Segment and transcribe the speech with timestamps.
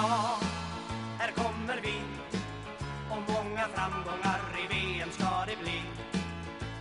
[0.00, 0.38] Ja,
[1.18, 2.00] här kommer vi
[3.10, 5.82] och många framgångar i VM ska det bli.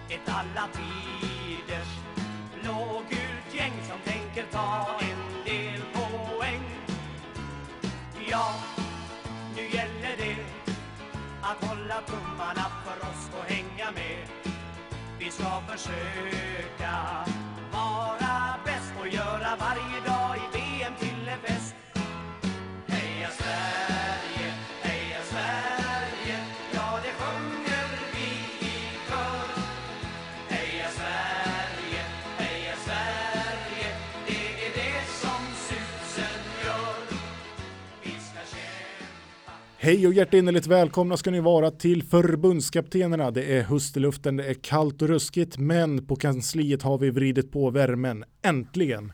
[0.10, 1.88] Ett alla tiders
[2.62, 6.64] blågult gäng som tänker ta en del poäng.
[8.30, 8.56] Ja,
[9.56, 10.38] nu gäller det
[11.42, 14.28] att hålla tummarna för oss och hänga med.
[15.20, 17.26] Vi ska försöka
[39.88, 43.32] Hej och hjärtinnerligt välkomna ska ni vara till förbundskaptenerna.
[43.32, 47.10] Det är höst i luften, det är kallt och ruskigt, men på kansliet har vi
[47.10, 48.24] vridit på värmen.
[48.42, 49.14] Äntligen!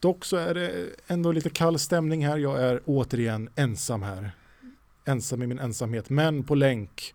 [0.00, 0.72] Dock så är det
[1.06, 2.38] ändå lite kall stämning här.
[2.38, 4.30] Jag är återigen ensam här.
[5.04, 7.14] Ensam i min ensamhet, men på länk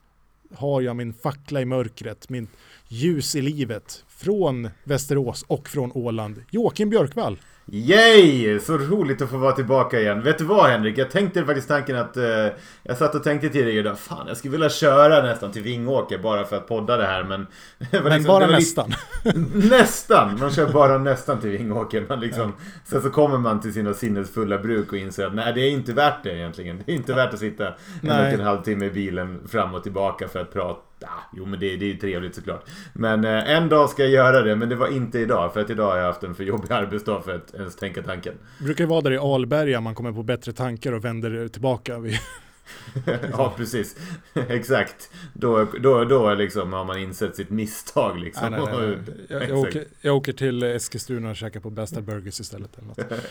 [0.54, 2.48] har jag min fackla i mörkret, min
[2.88, 6.44] ljus i livet från Västerås och från Åland.
[6.52, 7.38] Joakim Björkvall.
[7.72, 8.60] Yay!
[8.60, 10.22] Så roligt att få vara tillbaka igen.
[10.22, 10.98] Vet du vad Henrik?
[10.98, 12.18] Jag tänkte faktiskt tanken att...
[12.18, 12.48] Eh,
[12.84, 16.44] jag satt och tänkte tidigare idag, fan jag skulle vilja köra nästan till Vingåker bara
[16.46, 17.48] för att podda det här men...
[17.92, 18.94] det Men liksom- bara nästan.
[19.54, 20.40] Nästan!
[20.40, 22.06] Man kör bara nästan till Vingåker.
[22.10, 22.54] Man liksom,
[22.86, 25.94] Sen så kommer man till sina sinnesfulla bruk och inser att nej det är inte
[25.94, 26.84] värt det egentligen.
[26.86, 28.28] Det är inte värt att sitta en Nej.
[28.34, 30.87] och en halv timme i bilen fram och tillbaka för att prata.
[31.34, 32.66] Jo men det, det är ju trevligt såklart.
[32.94, 35.54] Men eh, en dag ska jag göra det, men det var inte idag.
[35.54, 38.34] För att idag har jag haft en för jobbig arbetsdag för att ens tänka tanken.
[38.58, 42.00] Det brukar ju vara där i Alberga man kommer på bättre tankar och vänder tillbaka.
[42.00, 42.20] vid-
[43.32, 43.96] ja, precis.
[44.50, 45.10] Exakt.
[45.34, 48.52] Då, då, då liksom har man insett sitt misstag liksom.
[48.52, 48.98] Nej, nej, nej.
[49.30, 52.78] Jag, jag, åker, jag åker till Eskilstuna och käkar på bästa burgers istället.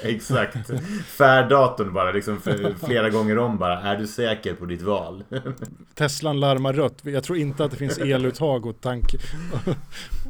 [0.03, 0.71] Exakt.
[1.07, 2.41] Färddatorn bara liksom
[2.87, 3.81] flera gånger om bara.
[3.81, 5.25] Är du säker på ditt val?
[5.95, 6.99] Teslan larmar rött.
[7.03, 9.05] Jag tror inte att det finns eluttag och tank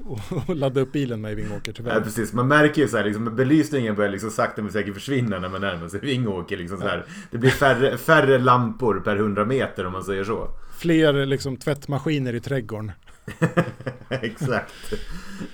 [0.05, 2.01] och, och ladda upp bilen med i Vingåker Ja, tyvärr.
[2.01, 2.33] precis.
[2.33, 5.61] Man märker ju så här, liksom, belysningen börjar liksom sakta men säkert försvinna när man
[5.61, 6.57] närmar sig Vingåker.
[6.57, 7.05] Liksom så här.
[7.31, 10.49] Det blir färre, färre lampor per 100 meter om man säger så.
[10.79, 12.93] Fler liksom tvättmaskiner i trädgården.
[14.09, 14.73] Exakt.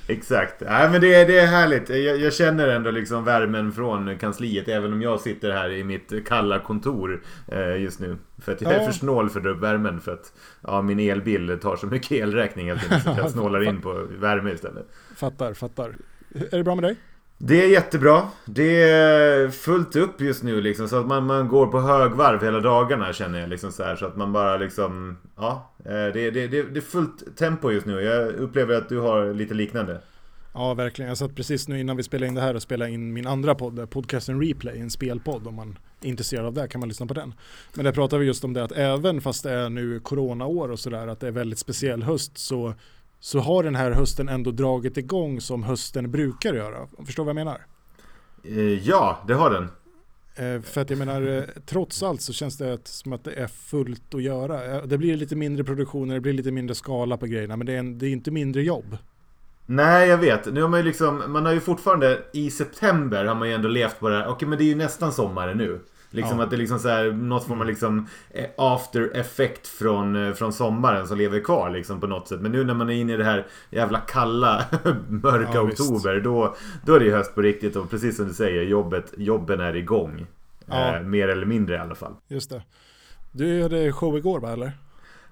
[0.06, 0.60] Exakt.
[0.60, 1.88] Nej men det, är- det är härligt.
[1.88, 6.26] Jag, jag känner ändå liksom värmen från kansliet även om jag sitter här i mitt
[6.28, 8.16] kalla kontor eh, just nu.
[8.38, 8.84] För att jag är Ja.
[8.86, 10.32] för snål för att dra upp värmen för att
[10.62, 14.53] ja, min elbil tar så mycket elräkning helt enkelt så jag snålar in på värme
[14.53, 14.86] istället.
[15.16, 15.94] Fattar, fattar.
[16.34, 16.97] Är det bra med dig?
[17.44, 18.28] Det är jättebra.
[18.44, 22.60] Det är fullt upp just nu liksom så att man, man går på högvarv hela
[22.60, 26.47] dagarna känner jag liksom så här så att man bara liksom ja, eh, det, det,
[26.47, 28.00] det, det är fullt tempo just nu.
[28.00, 30.00] Jag upplever att du har lite liknande.
[30.54, 31.08] Ja, verkligen.
[31.08, 33.54] Jag satt precis nu innan vi spelade in det här och spelade in min andra
[33.54, 35.47] podd, eh, podcasten Replay, en spelpodd.
[35.47, 37.34] Om man är intresserad av det kan man lyssna på den.
[37.74, 40.78] Men där pratar vi just om det att även fast det är nu coronaår och
[40.78, 42.74] sådär, att det är väldigt speciell höst, så,
[43.22, 46.88] så har den här hösten ändå dragit igång som hösten brukar göra.
[47.06, 47.66] Förstår vad jag menar?
[48.44, 49.69] Eh, Ja, det har den.
[50.34, 53.47] Eh, för att jag menar, eh, trots allt så känns det som att det är
[53.47, 54.87] fullt att göra.
[54.87, 57.78] Det blir lite mindre produktioner, det blir lite mindre skala på grejerna, men det är,
[57.78, 58.97] en, det är inte mindre jobb.
[59.66, 60.53] Nej, jag vet.
[60.53, 63.69] Nu har man ju liksom, man har ju fortfarande i september har man ju ändå
[63.69, 64.28] levt på det här.
[64.28, 65.81] Okej, men det är ju nästan sommaren nu.
[66.15, 66.45] Liksom Ja.
[66.45, 70.33] att det är liksom så här, något form av liksom eh, after effect från, eh,
[70.33, 72.41] från sommaren som lever kvar liksom på något sätt.
[72.41, 74.65] Men nu när man är inne i det här jävla kalla,
[75.09, 75.81] mörka Ja, visst.
[75.81, 77.77] oktober, då, då är det ju höst på riktigt.
[77.77, 80.27] Och precis som du säger, jobbet, jobben är igång.
[80.67, 80.97] Ja.
[80.97, 82.12] Eh, mer eller mindre i alla fall.
[82.28, 82.62] Just det.
[83.33, 84.72] Du hade show igår va, eller?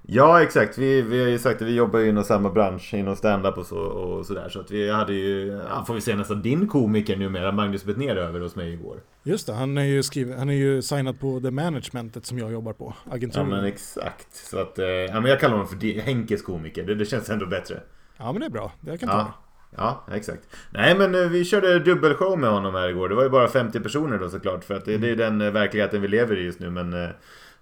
[0.02, 3.16] Ja exakt, vi, vi har ju sagt att vi jobbar ju inom samma bransch, inom
[3.16, 4.48] stand-up och, så, och sådär.
[4.48, 8.16] Så att vi hade ju, ja, får vi säga nästan din komiker numera, Magnus Bettner
[8.16, 9.00] över hos mig igår.
[9.22, 12.52] Just det, han är ju, skriven, han är ju signad på The Managementet som jag
[12.52, 13.48] jobbar på, Ja agenturen.
[13.48, 14.34] men Ja, exakt.
[14.34, 17.46] Så att, eh, ja men jag kallar honom för Henkes komiker, det, det känns ändå
[17.46, 17.80] bättre.
[18.18, 19.14] men det är bra, det kan ta.
[19.16, 19.34] Ja.
[19.76, 20.40] Ja, exakt.
[20.70, 23.08] Nej men eh, vi körde dubbelshow med honom här igår.
[23.08, 24.64] Det var ju bara 50 personer då såklart.
[24.64, 26.70] För att det, det är den eh, verkligheten vi lever i just nu.
[26.70, 27.08] Men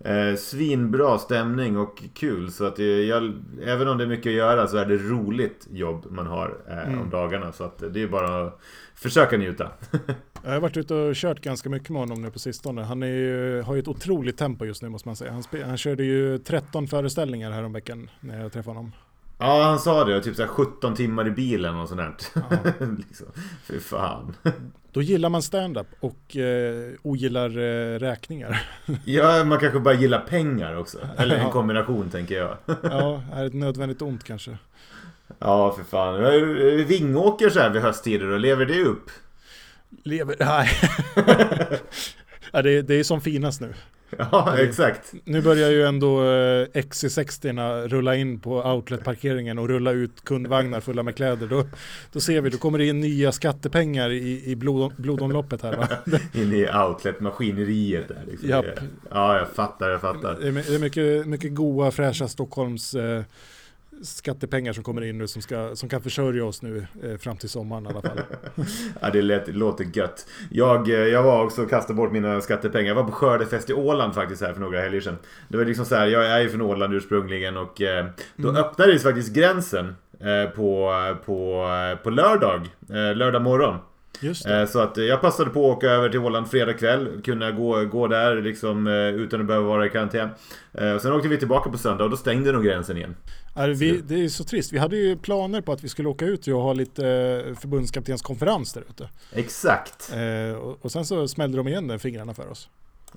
[0.04, 2.52] eh, svinbra stämning och kul.
[2.52, 3.32] Så att jag,
[3.64, 6.78] även om det är mycket att göra så är det roligt jobb man har eh,
[6.88, 7.00] Mm.
[7.00, 7.52] om dagarna.
[7.52, 8.60] Så att det är bara att
[8.94, 9.70] försöka njuta.
[10.44, 12.82] Jag har varit ute och kört ganska mycket med honom nu på sistone.
[12.82, 15.32] Han ju, har ju ett otroligt tempo just nu måste man säga.
[15.32, 18.92] Han, han körde ju 13 föreställningar här om veckan när jag träffade honom.
[19.38, 20.20] Ja, han sa det.
[20.22, 22.14] Typ så här 17 timmar i bilen och sånt där.
[22.34, 22.86] Ja.
[23.08, 23.26] liksom.
[23.64, 24.34] Fy fan.
[24.98, 28.62] Då gillar man stand-up och eh, ogillar eh, räkningar.
[29.04, 30.98] Ja, man kanske bara gillar pengar också.
[31.18, 31.50] Eller en Ja.
[31.52, 32.56] kombination tänker jag.
[32.82, 34.58] ja, är ett nödvändigt ont kanske.
[35.38, 36.20] Ja, för fan.
[36.86, 39.10] Vingåker så här vid hösttider, och lever det upp?
[40.02, 40.68] Lever, nej.
[42.52, 43.74] ja, det, är- det är som finast nu.
[44.32, 45.12] Ja, exakt.
[45.24, 51.02] Nu börjar ju ändå eh, XC60 rulla in på outletparkeringen och rulla ut kundvagnar fulla
[51.02, 51.46] med kläder.
[51.46, 51.64] Då,
[52.12, 55.88] då ser vi, då kommer det in nya skattepengar i, i blod, blodomloppet här va?
[56.34, 58.48] In i outlet-maskineriet där liksom.
[58.48, 58.66] Japp.
[59.10, 60.36] Ja, jag fattar, jag fattar.
[60.40, 63.22] Det är, my- det är mycket, mycket goa, fräscha Stockholms eh,
[64.02, 67.48] skattepengar som kommer in nu som, ska, som kan försörja oss nu eh, fram till
[67.48, 68.20] sommaren i alla fall.
[69.00, 70.26] Ja, det, lät, låter gött.
[70.50, 72.88] Jag, eh, jag var också och kastade bort mina skattepengar.
[72.88, 75.18] Jag var på skördefest i Åland faktiskt här för några helger sedan.
[75.48, 78.06] Det var liksom så här, jag är ju från Åland ursprungligen och eh,
[78.36, 80.92] då öppnades faktiskt gränsen eh, på,
[81.26, 81.66] på,
[82.02, 82.60] på lördag,
[82.90, 83.76] eh, lördag morgon.
[84.48, 87.20] Eh, Så att jag passade på att åka över till Åland fredag kväll.
[87.24, 90.28] Kunna gå, gå där liksom utan att behöva vara i karantän.
[91.00, 93.16] Sen åkte vi tillbaka på söndag och då stängde nog gränsen igen.
[93.66, 94.72] Vi, det är så trist.
[94.72, 97.06] Vi hade ju planer på att vi skulle åka ut och ha lite
[97.48, 99.08] eh, förbundskaptenskonferens där ute.
[99.32, 100.12] Exakt.
[100.14, 102.68] Eh, och, sen så smällde de igen fingrarna för oss.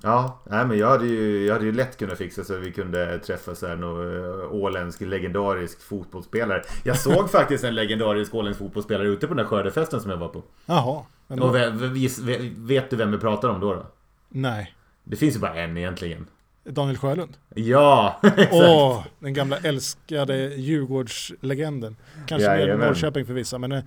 [0.02, 2.72] Ja, nej, men jag hade, ju, jag hade ju lätt kunnat fixa så att vi
[2.72, 6.62] kunde träffa så här någon eh, åländsk legendarisk fotbollsspelare.
[6.84, 10.28] Jag såg faktiskt en legendarisk åländsk fotbollsspelare ute på den där skördefesten som jag var
[10.28, 10.42] på.
[10.66, 11.02] Jaha.
[11.26, 13.74] Och då, ve- ve- ve- vet du vem vi pratar om då?
[13.74, 13.86] då?
[14.28, 14.74] nej.
[15.04, 16.26] Det finns ju bara en egentligen.
[16.64, 17.36] Daniel Sjölund.
[17.54, 18.52] Ja, exakt.
[18.52, 21.96] Åh, den gamla älskade Djurgårdslegenden.
[22.26, 22.86] Kanske mer Jajamän.
[22.86, 23.82] Norrköping för vissa, men eh,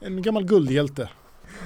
[0.00, 1.08] en gammal guldhjälte.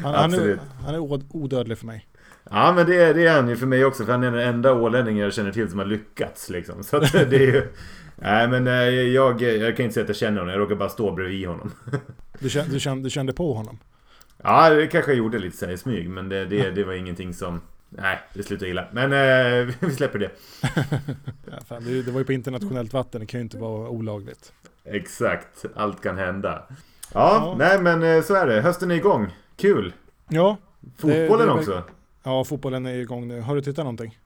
[0.03, 0.99] Han, han, är, han är
[1.37, 2.07] odödlig för mig.
[2.51, 4.49] Ja men det, är- det är han ju för mig också för han är den
[4.49, 6.83] enda ålänningen jag känner till som har lyckats liksom.
[6.85, 7.69] Så att det är ju...
[8.17, 10.89] Nej men eh, jag, jag kan inte säga att jag känner honom, jag råkar bara
[10.89, 11.73] stå bredvid honom.
[12.39, 13.79] Du kände, du kände, du kände på honom.
[14.43, 17.35] Ja det kanske jag gjorde lite så i smyg men det, det, det var ingenting
[17.35, 17.61] som...
[17.97, 18.85] Nej, det slutade illa.
[18.93, 20.31] Men eh, vi släpper det.
[21.51, 24.53] Ja, fan, det, det var ju på internationellt vatten, det kan ju inte vara olagligt.
[24.85, 26.63] Exakt, allt kan hända.
[26.69, 26.77] Ja,
[27.13, 27.55] Ja.
[27.59, 28.61] nej men eh, så är det.
[28.61, 29.35] Hösten är igång.
[29.57, 29.93] Kul!
[30.29, 30.57] Ja,
[30.99, 31.83] Fotbollen det är också.
[32.23, 33.41] ja, fotbollen är igång nu.
[33.41, 34.19] Har du tittat någonting?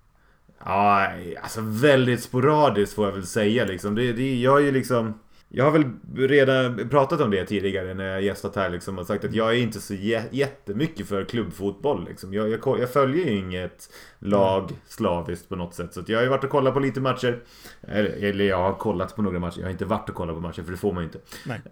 [0.65, 1.09] Ja,
[1.43, 3.95] alltså väldigt sporadiskt får jag väl säga liksom.
[3.95, 5.15] Det, det, jag är ju liksom...
[5.51, 5.85] Jag har väl
[6.29, 9.59] redan pratat om det tidigare när jag gästat här liksom och sagt att jag är
[9.63, 12.35] inte så jä- jättemycket för klubbfotboll liksom.
[12.35, 15.95] Jag, jag, jag följer ju inget lag slaviskt på något sätt.
[15.95, 17.43] Så jag har ju varit och kollat på lite matcher.
[17.83, 19.59] Eller, eller jag har kollat på några matcher.
[19.59, 21.21] Jag har inte varit och kollat på matcher för det får man ju inte.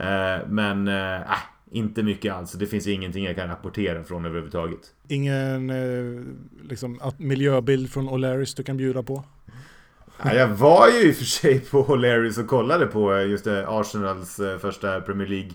[0.05, 1.21] Eh, men, äh,
[1.71, 2.53] inte mycket alls.
[2.53, 4.81] Det finns ingenting jag kan rapportera från överhuvudtaget.
[5.09, 6.23] Ingen eh,
[6.69, 9.25] liksom, miljöbild från O'Larrys du kan bjuda på?
[10.25, 13.45] Ja, jag var ju i och för sig på O'Larrys och kollade på eh, just
[13.45, 15.51] det, Arsenals eh, första Premier League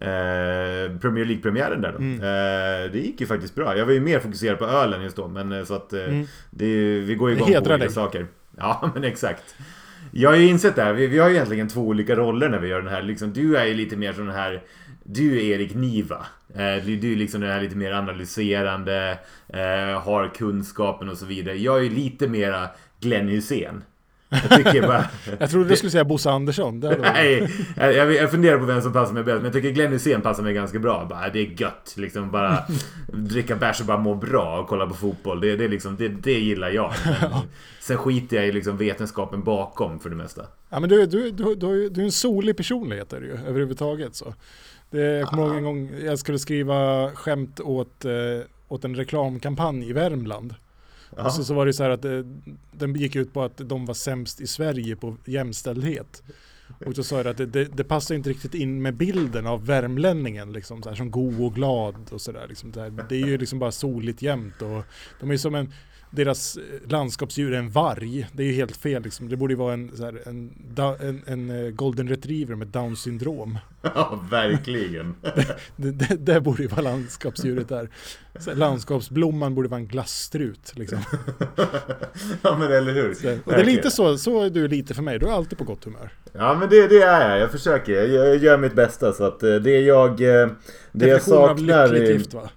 [0.00, 1.98] eh, Premier League-premiären där då.
[1.98, 2.14] Mm.
[2.20, 3.76] Eh, det gick ju faktiskt bra.
[3.76, 6.26] Jag var ju mer fokuserad på ölen just då, men eh, så att eh, Mm.
[6.50, 7.90] det, vi går igång på olika dig.
[7.90, 8.26] saker.
[8.56, 9.54] Ja, men exakt.
[10.12, 12.58] Jag har ju insett det här, vi, vi har ju egentligen två olika roller när
[12.58, 13.02] vi gör den här.
[13.02, 14.62] Liksom, du är ju lite mer sån här
[15.04, 16.26] du är Erik Niva.
[16.54, 19.18] Eh, du, är liksom den här lite mer analyserande,
[19.48, 21.56] eh, har kunskapen och så vidare.
[21.58, 22.68] Jag är ju lite mera
[23.00, 23.82] Glenn Hussein.
[24.28, 25.04] Jag tycker bara...
[25.38, 26.80] Jag trodde du skulle säga Bosse Andersson.
[27.00, 30.20] Nej, jag, jag, funderar på vem som passar mig bäst, men jag tycker Glenn Hysén
[30.20, 31.06] passar mig ganska bra.
[31.10, 32.64] Bara, det är gött, liksom bara
[33.12, 35.40] dricka bärs och bara må bra och kolla på fotboll.
[35.40, 36.92] Det, det, liksom, det, det gillar jag.
[37.20, 37.30] Men
[37.80, 40.42] sen skiter jag i liksom vetenskapen bakom för det mesta.
[40.68, 44.14] Ja, men du, du, du, du, du är en solig personlighet är du ju, överhuvudtaget.
[44.14, 44.34] Så.
[44.90, 48.10] Det, jag kommer ihåg en gång jag skulle skriva skämt åt, eh,
[48.68, 50.54] åt en reklamkampanj i Värmland.
[51.16, 51.24] Ja.
[51.24, 52.20] Och så, så var det så här att eh,
[52.72, 56.22] den gick ut på att de var sämst i Sverige på jämställdhet.
[56.86, 59.66] Och då sa jag att det, det, det passar inte riktigt in med bilden av
[59.66, 62.46] värmlänningen liksom, så här, som god och glad och sådär.
[62.48, 64.84] Liksom, så det är ju liksom bara soligt jämt och
[65.20, 65.72] de är som en
[66.16, 68.26] deras eh, landskapsdjur är en varg.
[68.32, 69.28] Det är ju helt fel liksom.
[69.28, 70.52] Det borde ju vara en, här, en,
[71.00, 73.58] en, en eh, golden retriever med down syndrom.
[73.94, 75.14] Ja, verkligen.
[75.76, 77.88] Det, det, det borde ju vara landskapsdjuret där.
[78.46, 80.98] Här, landskapsblomman borde vara en glasstrut liksom.
[82.42, 83.14] ja, men eller hur?
[83.14, 85.18] Så, och det är lite så, så är du lite för mig.
[85.18, 86.10] Du är alltid på gott humör.
[86.32, 87.40] Ja, men det, det är jag.
[87.40, 87.92] Jag försöker.
[87.92, 89.12] Jag, jag gör mitt bästa.
[89.12, 90.16] Så att eh, det jag...
[90.16, 90.50] Det jag
[90.92, 91.88] Definition av saknar...
[91.88, 92.50] lyckligt gift va?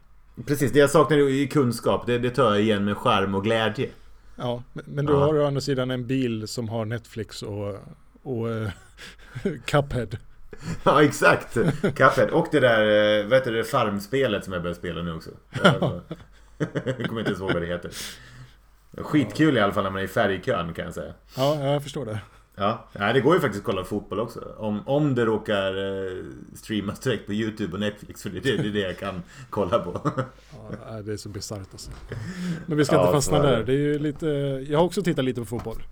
[0.45, 3.89] Precis, det jag saknar i kunskap, det, det tar jag igen med skärm och glädje.
[4.35, 5.19] Ja, men- du Ja.
[5.19, 7.75] har å andra sidan en bil som har Netflix och,
[8.23, 8.69] och eh,
[9.65, 10.17] Cuphead.
[10.83, 11.57] Ja, exakt.
[11.95, 12.31] Kaffet.
[12.31, 15.29] Och det där, eh, vad heter det, farmspelet som jag börjar spela nu också.
[16.83, 17.91] Jag kommer inte ens ihåg vad det heter.
[18.97, 21.13] Skitkul i alla fall när man är i färgkön kan jag säga.
[21.37, 22.19] Ja, jag förstår det.
[22.59, 24.39] Ja, nej, det går ju faktiskt att kolla fotboll också.
[24.57, 26.23] Om, om det råkar eh,
[26.55, 28.23] streamas direkt på YouTube och Netflix.
[28.23, 30.11] För det, det, det är det jag kan kolla på.
[30.85, 31.91] Ja, det är så bisarrt alltså.
[32.65, 33.63] Men vi ska Ja, inte fastna där.
[33.63, 34.25] Det är ju lite,
[34.69, 35.83] jag har också tittat lite på fotboll.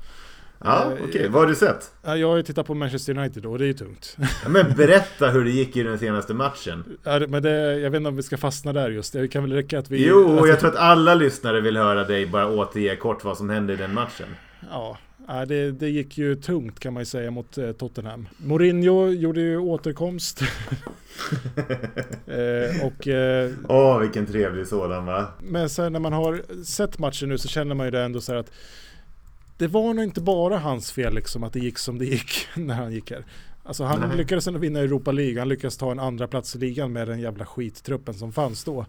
[0.64, 1.06] Ja, Eh, okej.
[1.06, 1.28] Okay.
[1.28, 1.92] Vad har du sett?
[2.04, 4.18] Ja, Jag har ju tittat på Manchester United då och det är ju tungt.
[4.44, 6.98] Ja, men berätta hur det gick i den senaste matchen.
[7.04, 9.14] Ja, men det, jag vet inte om vi ska fastna där just.
[9.14, 10.08] Det kan väl räcka att vi...
[10.08, 13.74] Jo, jag tror att alla lyssnare vill höra dig bara återge kort vad som hände
[13.74, 14.28] i den matchen.
[14.72, 14.98] Ja,
[15.28, 18.28] ja, det, det gick ju tungt kan man ju säga mot eh, Tottenham.
[18.38, 20.42] Mourinho gjorde ju återkomst.
[22.26, 25.28] eh, och, eh, Åh, vilken trevlig sådan va?
[25.40, 28.32] men sen när man har sett matchen nu så känner man ju det ändå så
[28.32, 28.52] här att
[29.58, 32.76] det var nog inte bara hans fel liksom att det gick som det gick när
[32.76, 33.26] han gick här.
[33.68, 34.18] Alltså han Nej.
[34.18, 37.20] lyckades ändå vinna Europa League, han lyckades ta en andra plats i ligan med den
[37.20, 38.86] jävla skittruppen som fanns då.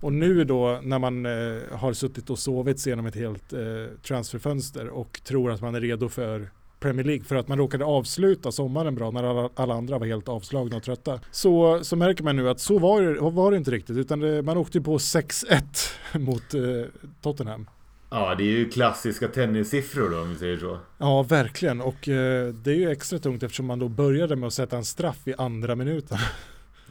[0.00, 1.32] Och nu då när man eh,
[1.78, 3.60] har suttit och sovit genom ett helt eh,
[4.02, 6.50] transferfönster och tror att man är redo för
[6.80, 10.28] Premier League för att man råkade avsluta sommaren bra när alla, alla andra var helt
[10.28, 11.20] avslagna och trötta.
[11.30, 14.42] Så, så märker man nu att så var det, var det inte riktigt utan det,
[14.42, 15.62] man åkte ju på 6-1
[16.18, 16.60] mot eh,
[17.22, 17.66] Tottenham.
[18.14, 20.78] Ja, det är ju klassiska tennissiffror då om vi säger så.
[20.98, 21.80] Ja, verkligen.
[21.80, 24.84] Och eh, det är ju extra tungt eftersom man då började med att sätta en
[24.84, 26.18] straff i andra minuten.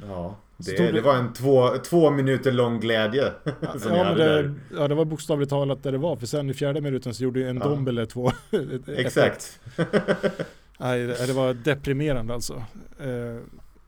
[0.08, 3.24] Ja, det, det- det var en två, två minuter lång glädje.
[3.44, 4.54] som ja, jag men hade det, där.
[4.78, 6.16] ja, det var bokstavligt talat där det var.
[6.16, 7.64] För sen i fjärde minuten så gjorde ju en Ja.
[7.64, 8.32] Dombele två.
[8.98, 9.60] Exakt.
[10.78, 12.54] Nej, det var deprimerande alltså.
[13.00, 13.38] Eh,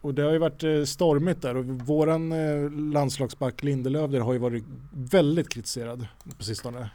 [0.02, 4.40] och det har ju varit eh, stormigt där och våran eh, landslagsback Lindelöf har ju
[4.40, 6.90] varit väldigt kritiserad på sistone.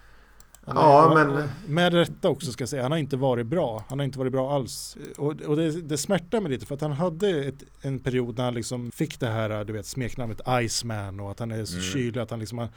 [0.69, 2.83] Han är- Ja, och- men- Med rätta också ska jag säga.
[2.83, 3.85] Han har inte varit bra.
[3.89, 4.97] Han har inte varit bra alls.
[5.17, 8.45] Och, och det, det smärtar mig lite för att han hade ett, en period när
[8.45, 11.85] han liksom fick det här, du vet, smeknamnet Iceman och att han är så Mm.
[11.85, 12.69] kylig, att han liksom har,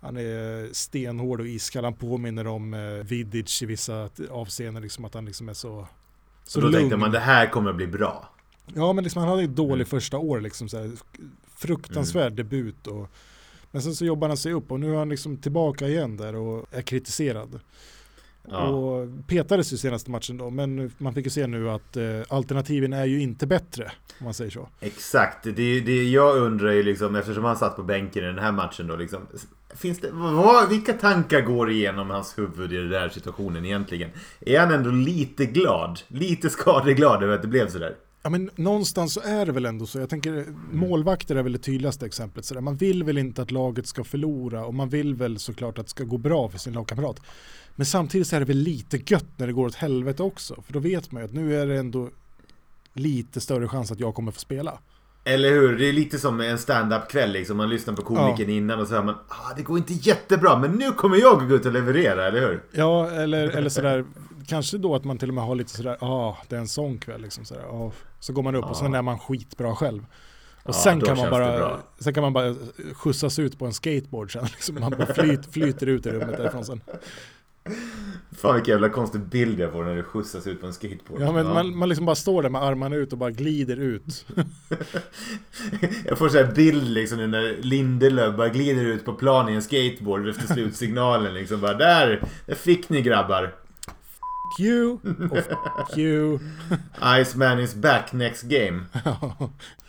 [0.00, 1.84] han är stenhård och iskall.
[1.84, 5.86] Han påminner om eh, Vidic i vissa avseenden, liksom att han liksom är så,
[6.44, 8.28] Så då tänkte man det här kommer bli bra.
[8.74, 9.86] Ja men liksom han hade ett dålig Mm.
[9.86, 10.90] första år liksom så här,
[11.56, 13.08] Fruktansvärd debut och
[13.76, 16.34] Men sen så jobbar han sig upp och nu är han liksom tillbaka igen där
[16.36, 17.60] och är kritiserad.
[18.50, 18.68] Ja.
[18.68, 22.92] Och petades ju senaste matchen då men man fick ju se nu att eh, alternativen
[22.92, 24.68] är ju inte bättre om man säger så.
[24.80, 28.52] Exakt, det, det jag undrar ju liksom eftersom han satt på bänken i den här
[28.52, 29.20] matchen då liksom
[29.74, 34.10] Finns det, vad, vilka tankar går igenom hans huvud i den här situationen egentligen?
[34.40, 36.00] Är han ändå lite glad?
[36.08, 37.96] Lite skadeglad över att det blev sådär?
[38.26, 39.98] Ja men någonstans så är det väl ändå så.
[39.98, 42.44] Jag tänker målvakter är väl det tydligaste exemplet.
[42.44, 42.60] Så där.
[42.60, 45.90] Man vill väl inte att laget ska förlora och man vill väl såklart att det
[45.90, 47.20] ska gå bra för sin lagkamrat.
[47.76, 50.62] Men samtidigt så är det väl lite gött när det går åt helvete också.
[50.62, 52.10] För då vet man ju att nu är det ändå
[52.92, 54.78] lite större chans att jag kommer få spela.
[55.24, 55.78] Eller hur?
[55.78, 57.56] Det är lite som en stand-up kväll liksom.
[57.56, 60.72] Man lyssnar på komikern innan och så hör man ah, det går inte jättebra men
[60.72, 62.62] nu kommer jag gå ut och leverera, eller hur?
[62.72, 64.04] Ja, eller, eller sådär,
[64.46, 66.68] kanske då att man till och med har lite sådär, ja, ah, det är en
[66.68, 67.92] sån kväll liksom sådär, ah.
[68.26, 70.06] Så går man upp och sen är man skitbra själv.
[70.62, 72.54] Och Ja, sen, kan man bara, sen kan man bara
[72.94, 74.44] skjutsas ut på en skateboard sen.
[74.54, 76.80] Liksom man bara flyt, flyter ut i rummet därifrån sen.
[78.36, 81.20] Fan vilken jävla konstig bild jag får när du skjutsas ut på en skateboard.
[81.22, 84.26] Ja men Man, man liksom bara står där med armarna ut och bara glider ut.
[86.04, 89.52] Jag får så här bild liksom nu när Lindelöf bara glider ut på plan i
[89.52, 93.54] en skateboard efter slutsignalen liksom bara där, där fick ni grabbar.
[94.60, 94.92] You
[95.30, 96.38] och fuck you.
[97.20, 98.82] Iceman is back next game.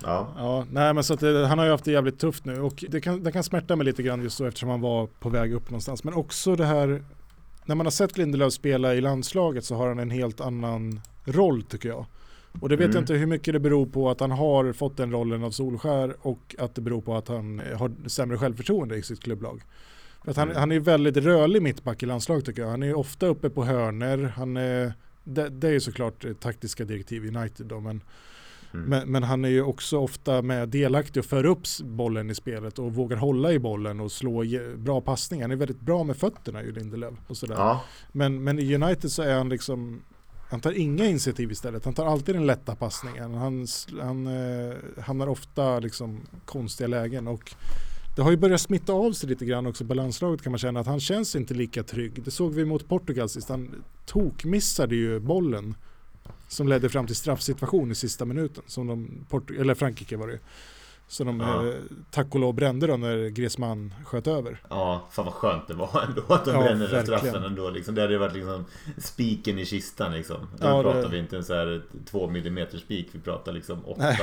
[0.03, 0.27] Ja.
[0.37, 2.83] Ja, nej men så att det, han har ju haft det jävligt tufft nu och
[2.89, 5.53] det kan, det kan smärta mig lite grann just så eftersom han var på väg
[5.53, 6.03] upp någonstans.
[6.03, 7.03] Men också det här,
[7.65, 11.63] när man har sett Lindelöf spela i landslaget så har han en helt annan roll
[11.63, 12.05] tycker jag.
[12.61, 12.95] Och det vet Mm.
[12.95, 16.15] jag inte hur mycket det beror på att han har fått den rollen av Solskär
[16.21, 19.61] och att det beror på att han har sämre självförtroende i sitt klubblag.
[20.27, 20.60] Att han, Mm.
[20.60, 22.69] han är väldigt rörlig mittback i landslaget tycker jag.
[22.69, 24.17] Han är ofta uppe på hörner.
[24.38, 24.93] Han är,
[25.24, 28.01] det, det är ju såklart taktiska direktiv i United då, men
[28.74, 28.89] Mm.
[28.89, 32.79] men, men han är ju också ofta med delaktig och för upp bollen i spelet
[32.79, 34.43] och vågar hålla i bollen och slå
[34.77, 35.43] bra passningar.
[35.43, 37.13] Han är väldigt bra med fötterna ju Lindelöf.
[37.27, 37.55] Och sådär.
[37.55, 37.84] ja.
[38.12, 40.01] Men, men i United så är han liksom
[40.50, 41.86] han tar inga initiativ istället.
[41.86, 43.34] Han tar alltid den lätta passningen.
[43.34, 43.67] Han,
[44.01, 47.27] han eh, hamnar ofta liksom konstiga lägen.
[47.27, 47.53] Och
[48.17, 50.79] det har ju börjat smitta av sig lite grann också på landslaget kan man känna
[50.79, 52.24] att han känns inte lika trygg.
[52.24, 53.50] Det såg vi mot Portugal sist.
[53.50, 55.75] Han tokmissade ju bollen
[56.47, 58.63] som ledde fram till straffsituation i sista minuten.
[58.67, 60.39] Som de, Port- eller Frankrike var det ju.
[61.09, 61.67] Så de Ja.
[61.67, 61.74] eh,
[62.12, 64.62] tack och lov brände då när Griezmann sköt över.
[64.69, 67.69] Ja, fan vad skönt det var ändå att de Ja, bränner den straffen ändå.
[67.69, 67.95] Liksom.
[67.95, 68.65] Det hade varit liksom
[68.97, 70.41] spiken i kistan liksom.
[70.41, 73.86] Nu Ja, det- pratar vi inte en så här två millimeter spik, vi pratar liksom
[73.86, 74.13] åtta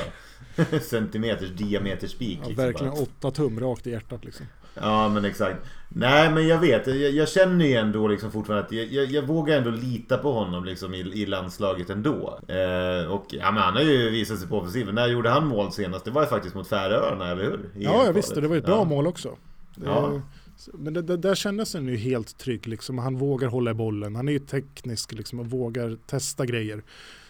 [0.81, 2.39] centimeters diameter spik.
[2.41, 3.01] Ja, liksom, verkligen bara.
[3.01, 4.45] åtta tum rakt i hjärtat liksom.
[4.81, 5.59] Ja men exakt.
[5.89, 9.23] Nej men jag vet, jag, jag känner ju ändå liksom fortfarande att jag, jag, jag
[9.23, 12.39] vågar ändå lita på honom liksom i, i landslaget ändå.
[12.47, 14.95] Eh, och ja, men han har ju visat sig på offensiven.
[14.95, 16.05] När gjorde han mål senast?
[16.05, 17.69] Det var ju faktiskt mot Färöarna, eller hur?
[17.75, 18.41] I Ja, jag visste.
[18.41, 18.83] Det var ett bra ja.
[18.83, 19.37] mål också.
[19.75, 20.21] Det, Ja.
[20.57, 22.97] Så- Men det, det, där kändes han ju helt trygg liksom.
[22.97, 24.15] Han vågar hålla i bollen.
[24.15, 26.83] Han är ju teknisk liksom och vågar testa grejer.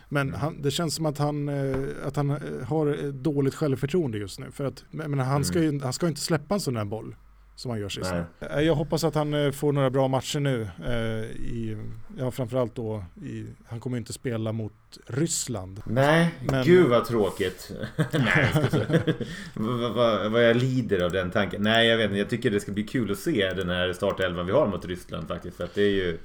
[0.10, 0.40] Men Mm.
[0.40, 1.76] han, det känns som att han, eh,
[2.08, 4.46] att han eh, har eh, dåligt självförtroende just nu.
[4.52, 7.16] För att, men han, ska ju, han ska inte släppa en sån här boll
[7.56, 8.12] som han gör sist.
[8.52, 8.66] Nej.
[8.66, 10.68] Jag hoppas att han får några bra matcher nu.
[10.88, 11.78] eh, I,
[12.18, 14.74] ja, framförallt då, i, han kommer ju inte spela mot
[15.08, 15.82] Ryssland.
[15.86, 17.72] Nej, Men- gud vad tråkigt.
[18.12, 18.54] Nej,
[20.30, 21.62] vad jag lider av den tanken.
[21.62, 22.18] Nej, jag vet inte.
[22.20, 25.28] Jag tycker det ska bli kul att se den här startelvan vi har mot Ryssland
[25.28, 25.58] faktiskt.
[25.58, 26.18] För att det är ju...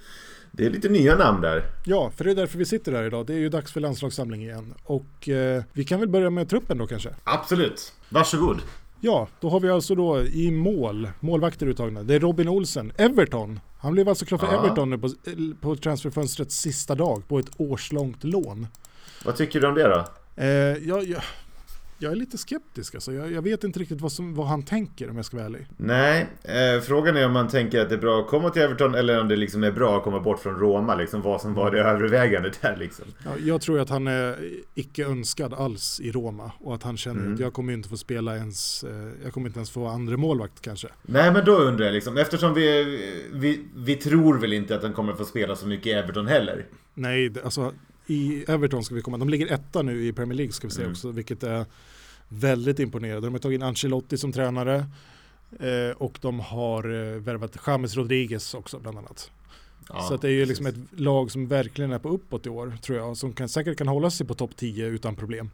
[0.52, 1.62] Det är lite nya namn där.
[1.84, 3.26] Ja, för det är därför vi sitter här idag.
[3.26, 4.74] Det är ju dags för landslagssamling igen.
[4.84, 7.10] Och eh, vi kan väl börja med truppen då kanske.
[7.24, 7.92] Absolut.
[8.08, 8.62] Varsågod.
[9.00, 12.02] Ja, då har vi alltså då i mål, målvakter uttagna.
[12.02, 13.60] Det är Robin Olsen, Everton.
[13.78, 14.58] Han blev alltså klar för Ja.
[14.64, 15.08] Everton nu på,
[15.60, 18.66] på transferfönstrets sista dag på ett årslångt lån.
[19.24, 20.04] Vad tycker du om det då?
[20.42, 20.48] Eh,
[20.88, 21.22] jag, jag,
[22.02, 23.12] jag är lite skeptisk alltså.
[23.12, 25.66] Jag, jag vet inte riktigt vad, som, vad han tänker om jag ska vara ärlig.
[25.76, 28.94] Nej, eh, frågan är om man tänker att det är bra att komma till Everton
[28.94, 30.94] eller om det liksom är bra att komma bort från Roma.
[30.94, 33.04] Liksom vad som var det övervägande där liksom.
[33.24, 34.38] Ja, jag tror att han är
[34.74, 37.34] icke önskad alls i Roma och att han känner Mm.
[37.34, 40.60] att jag kommer inte få spela ens, eh, jag kommer inte ens få andra målvakt
[40.60, 40.88] kanske.
[41.02, 42.84] Nej men då undrar jag liksom, eftersom vi,
[43.32, 46.66] vi, vi tror väl inte att han kommer få spela så mycket i Everton heller.
[46.94, 47.72] Nej, alltså
[48.06, 50.84] i Everton ska vi komma, de ligger etta nu i Premier League ska vi säga
[50.84, 50.92] Mm.
[50.92, 51.64] också, vilket är
[52.32, 53.26] väldigt imponerande.
[53.26, 54.86] De har tagit in Ancelotti som tränare
[55.58, 59.30] eh, och de har eh, värvat James Rodriguez också bland annat.
[59.88, 60.82] Ja, Så det är ju liksom precis.
[60.92, 63.88] ett lag som verkligen är på uppåt i år tror jag, som kan, säkert kan
[63.88, 65.50] hålla sig på topp 10 utan problem.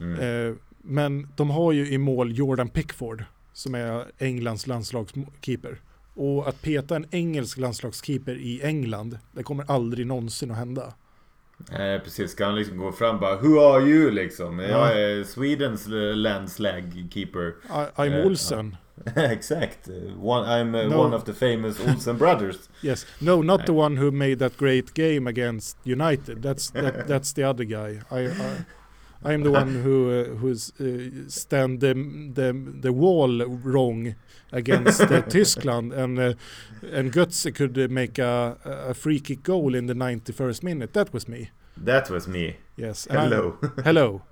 [0.00, 0.48] Mm.
[0.48, 5.80] Eh, men de har ju i mål Jordan Pickford som är Englands landslagskeeper.
[6.14, 10.94] Och att peta en engelsk landslagskeeper i England, det kommer aldrig någonsin att hända.
[11.70, 14.58] Nej precis, ska han liksom gå fram och bara Who are you liksom?
[14.58, 14.68] Ja.
[14.68, 17.48] Jag är Swedens landslag keeper.
[17.48, 18.76] I- I'm Eh, Olsen.
[19.16, 19.88] Exakt.
[20.20, 20.96] One, I'm uh, No.
[21.04, 22.56] one of the famous Olsen brothers.
[22.82, 23.06] Yes.
[23.18, 26.42] No, not the one who made that great game against United.
[26.42, 28.00] That's that, that's the other guy.
[28.10, 28.56] I, I
[29.22, 31.94] I'm the one who uh, who's uh, stand the,
[32.34, 34.14] the the wall wrong
[34.52, 36.32] against uh, Tyskland and uh,
[36.92, 40.92] and Götze could uh, make a a free kick goal in the 91st minute.
[40.92, 41.50] That was me.
[41.84, 42.56] That was me.
[42.76, 43.06] Yes.
[43.10, 43.56] Hello.
[43.84, 44.22] Hello.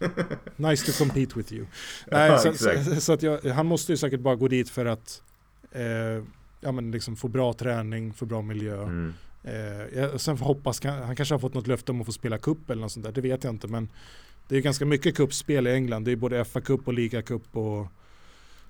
[0.56, 1.66] Nice to compete with you.
[2.06, 4.86] Nej, Ja, så, så, så att jag, han måste ju säkert bara gå dit för
[4.86, 5.22] att
[5.72, 6.22] eh,
[6.60, 8.82] ja, men liksom få bra träning, få bra miljö.
[8.82, 9.14] Mm.
[9.44, 12.82] Eh, sen hoppas, han kanske har fått något löfte om att få spela cup eller
[12.82, 13.68] något sånt där, det vet jag inte.
[13.68, 13.88] Men
[14.48, 17.86] det är ganska mycket cupspel i England, det är både FA-cup och liga-cup och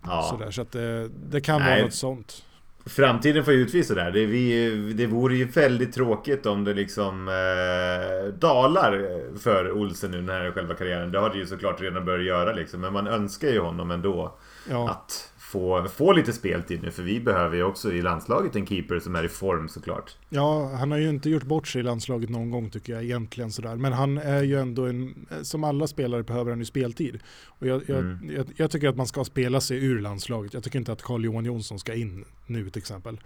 [0.04, 0.22] Ja.
[0.30, 0.50] sådär.
[0.50, 1.70] Så att eh, det kan Nej.
[1.74, 2.44] vara något sånt.
[2.86, 4.10] Framtiden får ju utvisa det här.
[4.10, 10.16] Det, vi, det vore ju väldigt tråkigt om det liksom eh, dalar för Olsen nu
[10.16, 11.12] den här själva karriären.
[11.12, 12.80] Det har det ju såklart redan börjat göra liksom.
[12.80, 14.34] Men man önskar ju honom ändå
[14.70, 16.90] Ja, att få, få lite speltid nu.
[16.90, 20.16] För vi behöver ju också i landslaget en keeper som är i form såklart.
[20.28, 23.52] ja, han har ju inte gjort bort sig i landslaget någon gång tycker jag egentligen
[23.52, 23.76] sådär.
[23.76, 27.18] Men han är ju ändå en, som alla spelare behöver han ju speltid.
[27.46, 28.30] Och jag, jag, Mm.
[28.36, 30.54] jag, jag tycker att man ska spela sig ur landslaget.
[30.54, 33.20] Jag tycker inte att Carl-Johan Jonsson ska in nu till exempel.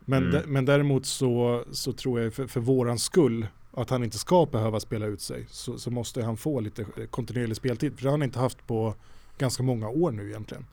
[0.00, 0.42] Men, Mm.
[0.52, 4.80] men däremot så, så tror jag för, för våran skull att han inte ska behöva
[4.80, 7.94] spela ut sig så, så måste han få lite kontinuerlig speltid.
[7.96, 8.94] För det har han inte haft på
[9.38, 10.64] ganska många år nu egentligen.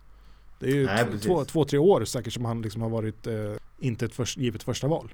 [0.63, 3.33] Det är ju Nej, två, två, tre år säkert som han liksom har varit eh,
[3.79, 5.13] inte ett först, givet första val.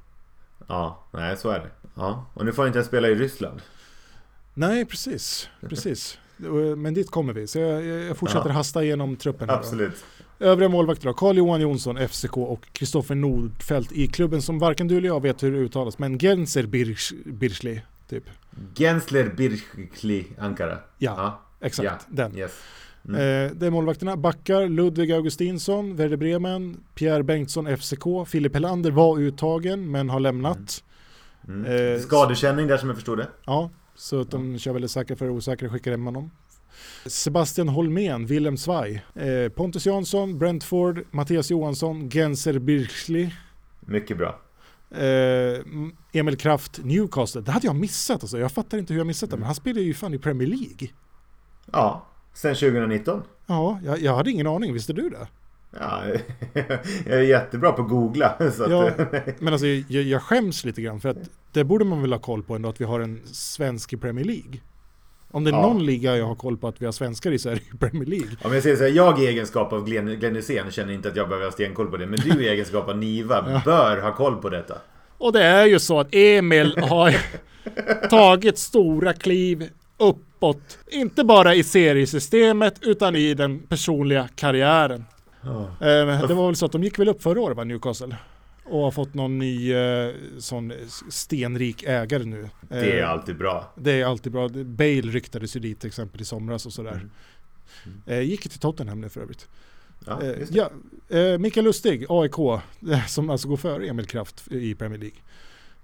[0.68, 1.70] Ja, nej så är det.
[1.96, 2.26] Ja.
[2.34, 3.62] Och nu får han inte ens spela i Ryssland.
[4.54, 5.50] Nej, precis.
[5.70, 6.18] precis.
[6.78, 7.48] Men dit kommer vi.
[7.48, 8.54] Så jag, jag fortsätter Ja.
[8.54, 9.50] hasta igenom truppen.
[9.50, 9.60] Här då.
[9.62, 10.06] Absolut.
[10.40, 11.14] Övriga målvakter då.
[11.14, 15.52] Carl-Johan Jonsson, FCK och Kristoffer Nordfeldt i klubben som varken du eller jag vet hur
[15.52, 16.00] det uttalas.
[16.00, 18.24] Men Genser Birch, Birchli, typ.
[18.76, 20.78] Gensler Birchli Ankara.
[20.98, 21.86] Ja, exakt.
[21.86, 21.98] Ja.
[22.08, 22.38] Den.
[22.38, 22.52] Yes.
[23.16, 24.18] Eh, det är målvakterna.
[24.18, 28.04] Backar, Ludvig Augustinsson, Werder Bremen, Pierre Bengtsson, FCK.
[28.28, 30.84] Filip Helander var uttagen men har lämnat.
[31.48, 31.94] Mm.
[31.96, 33.28] Eh, Skadekänning där som jag förstod det.
[33.46, 36.32] Ja, så att de kör väldigt säkra för det osäkra skickar hem honom.
[37.06, 43.34] Sebastian Holmén, Willem Zweig, eh, Pontus Jansson, Brentford, Mattias Johansson, Genser Birchli,
[43.80, 44.40] Mycket bra.
[44.92, 45.60] eh,
[46.14, 47.42] Emil Kraft, Newcastle.
[47.42, 48.40] Det hade jag missat alltså.
[48.40, 50.88] Jag fattar inte hur jag missat det, men han spelar ju fan i Premier League.
[51.72, 52.06] Ja,
[52.42, 53.22] sen 2019.
[53.48, 54.74] Ja, jag, jag hade ingen aning.
[54.74, 55.28] Visste du det?
[55.80, 56.04] Ja,
[57.06, 58.28] jag är jättebra på att googla.
[58.40, 58.92] Att, Ja,
[59.40, 61.18] men alltså jag, jag skäms lite grann för att
[61.52, 64.26] det borde man väl ha koll på ändå att vi har en svensk i Premier
[64.26, 64.60] League.
[65.32, 65.62] Om det är Ja.
[65.62, 68.06] någon liga jag har koll på att vi har svenskar i så är det Premier
[68.10, 68.30] League.
[68.44, 71.16] Om jag säger så här, jag i egenskap av Glenn, Glenn Hysén känner inte att
[71.16, 72.06] jag behöver ha stenkoll på det.
[72.08, 74.76] Men du i egenskap av Niva bör ha koll på detta.
[75.18, 77.16] Och det är ju så att Emil har
[78.10, 79.70] tagit stora kliv
[80.00, 80.78] uppåt.
[80.92, 85.06] Inte bara i seriesystemet utan i den personliga karriären.
[85.42, 85.62] Ja.
[85.62, 88.16] Eh, det var väl så att de gick väl upp förra året va, Newcastle?
[88.66, 90.74] Och har fått någon ny eh, sån
[91.10, 92.50] stenrik ägare nu.
[92.70, 93.74] Det är Eh, alltid bra.
[93.76, 94.48] det är alltid bra.
[94.50, 96.92] Bale ryktades ju dit till exempel i somras och sådär.
[97.86, 98.02] Mm.
[98.06, 99.48] Eh, gick till Tottenham nu för övrigt.
[100.08, 100.70] Ja, ja,
[101.38, 102.62] Mikael Lustig, AIK,
[103.08, 105.18] som alltså går före Emil Kraft i Premier League.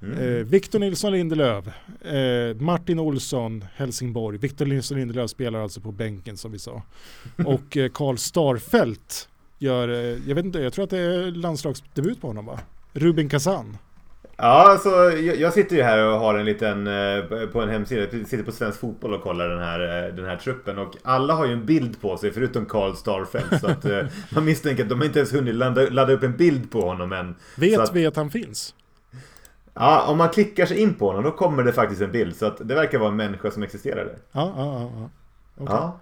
[0.02, 0.18] Mm.
[0.18, 1.66] Eh, Victor Nilsson Lindelöf,
[2.02, 4.38] eh, Martin Olsson, Helsingborg.
[4.38, 6.84] Victor Nilsson Lindelöf spelar alltså på bänken som vi sa.
[7.46, 9.30] Och eh, Karl Starfelt
[9.60, 9.96] gör, eh,
[10.28, 12.60] jag vet inte, jag tror att det är landslagsdebut på honom va?
[12.94, 13.78] Rubin Kazan.
[14.38, 18.12] Ja, alltså, jag, jag sitter ju här och har en liten, eh, på en hemsida,
[18.12, 21.46] sitter på Svensk Fotboll och kollar den här, eh, den här truppen och alla har
[21.46, 23.62] ju en bild på sig förutom Karl Starfelt.
[23.62, 23.86] så att
[24.32, 27.36] man misstänker att de inte ens hunnit ladda, ladda upp en bild på honom än.
[27.58, 28.74] Vet att- vi att han finns?
[29.80, 32.36] Ja, om man klickar sig in på honom då kommer det faktiskt en bild.
[32.36, 34.18] Så att det verkar vara en människa som existerar där.
[34.32, 35.10] Ja, ja, ja.
[35.58, 35.76] Okej.
[35.76, 36.00] Ja.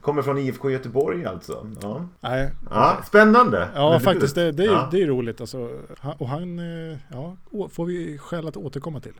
[0.00, 1.66] Kommer från IFK Göteborg alltså.
[1.82, 2.50] Ja, Nej.
[2.70, 3.68] ja spännande.
[3.74, 4.34] Ja, Men faktiskt.
[4.34, 4.88] Det, det, är, Ja.
[4.92, 5.40] det är roligt.
[5.40, 5.70] Alltså,
[6.18, 7.36] och han eh, ja,
[7.70, 9.12] får vi skäl att återkomma till.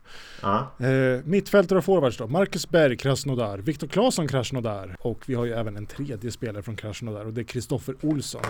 [0.42, 0.66] Ja.
[0.86, 2.26] Eh, mittfältare och forwards då.
[2.26, 3.58] Marcus Berg, Krasnodar.
[3.58, 4.96] Viktor Claesson, Krasnodar.
[5.00, 8.42] Och vi har ju även en tredje spelare från Krasnodar och det är Kristoffer Olsson.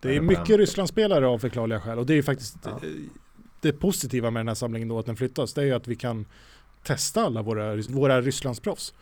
[0.00, 2.80] Det är mycket Rysslandsspelare av förklarliga skäl och det är ju faktiskt Ja.
[3.62, 5.54] Det positiva med den här samlingen då att den flyttas.
[5.54, 6.24] Det är ju att vi kan
[6.82, 8.94] testa alla våra, våra Rysslandsproffs.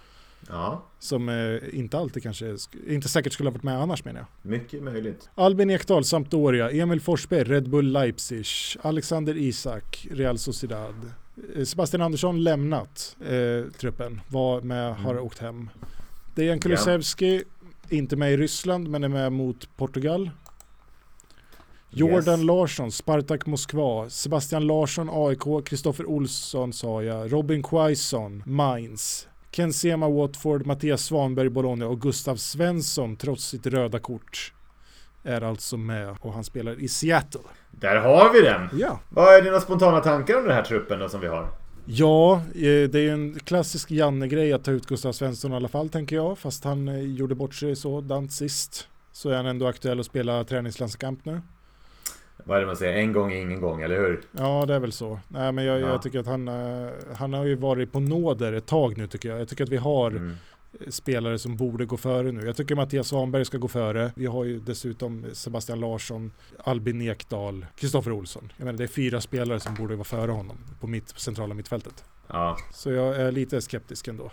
[0.49, 4.20] ja, Som eh, inte alltid kanske, sk- inte säkert skulle ha varit med annars menar
[4.20, 4.51] jag.
[4.51, 5.29] mycket möjligt.
[5.35, 8.46] Albin Ekdal, Sampdoria, Emil Forsberg, Red Bull Leipzig,
[8.83, 10.94] Alexander Isak, Real Sociedad.
[11.57, 15.25] Eh, Sebastian Andersson lämnat eh, truppen, var med, har Mm.
[15.25, 15.70] åkt hem.
[16.35, 17.42] Dejan Kulusevski,
[17.88, 20.31] inte med i Ryssland men är med mot Portugal.
[21.90, 22.46] Jordan Yes.
[22.46, 30.09] Larsson, Spartak Moskva, Sebastian Larsson, AIK, Kristoffer Olsson sa jag, Robin Quaison, Mainz, Ken Sema,
[30.09, 34.53] Watford, Mattias Svanberg, Bologna och Gustav Svensson, trots sitt röda kort,
[35.24, 37.40] är alltså med och han spelar i Seattle.
[37.70, 38.68] Där har vi den!
[38.81, 41.48] Ja, Vad är dina spontana tankar om den här truppen då som vi har?
[41.85, 45.68] ja eh, det är ju en klassisk Janne-grej att ta ut Gustav Svensson i alla
[45.68, 48.88] fall tänker jag, fast han eh, gjorde bort sig sådant sist.
[49.12, 51.40] Så är han ändå aktuell att spela träningslandskamp nu.
[52.44, 52.98] Vad är det man säger?
[52.98, 54.20] En gång är ingen gång, eller hur?
[54.33, 55.20] Ja, det är väl så.
[55.29, 55.87] Nej, men jag, Ja.
[55.88, 59.29] jag tycker att han, eh, han har ju varit på nåder ett tag nu tycker
[59.29, 59.40] jag.
[59.40, 60.35] Jag tycker att vi har Mm.
[60.88, 62.46] spelare som borde gå före nu.
[62.46, 64.12] Jag tycker Mattias Svanberg ska gå före.
[64.16, 66.33] Vi har ju dessutom Sebastian Larsson,
[66.64, 68.53] Albin Ekdal, Kristoffer Olsson.
[68.57, 72.05] Jag menar det är fyra spelare som borde vara före honom på mitt centrala mittfältet.
[72.33, 72.57] Ja.
[72.73, 74.31] Så jag är lite skeptisk ändå.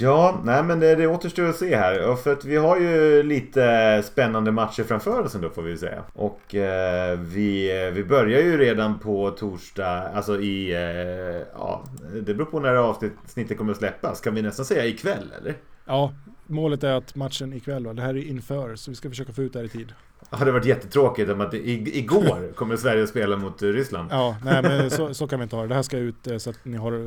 [0.00, 2.14] Ja, nej men det, det återstår att se här.
[2.14, 6.04] För att vi har ju lite spännande matcher framför oss ändå får vi säga.
[6.12, 10.72] Och eh, vi, vi börjar ju redan på torsdag, alltså i...
[10.72, 14.20] Eh, ja, det beror på när avsnittet kommer att släppas.
[14.20, 15.54] Kan vi nästan säga ikväll eller?
[15.84, 16.12] Ja,
[16.46, 17.92] målet är att matchen ikväll, va?
[17.92, 19.92] det här är inför, så vi ska försöka få ut det här i tid.
[20.32, 24.08] Det hade varit jättetråkigt om att igår kommer Sverige att spela mot Ryssland.
[24.12, 25.68] Ja, nej men så, så kan vi inte ha det.
[25.68, 27.06] Det här ska ut eh, så att ni har eh,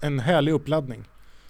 [0.00, 1.04] en härlig uppladdning.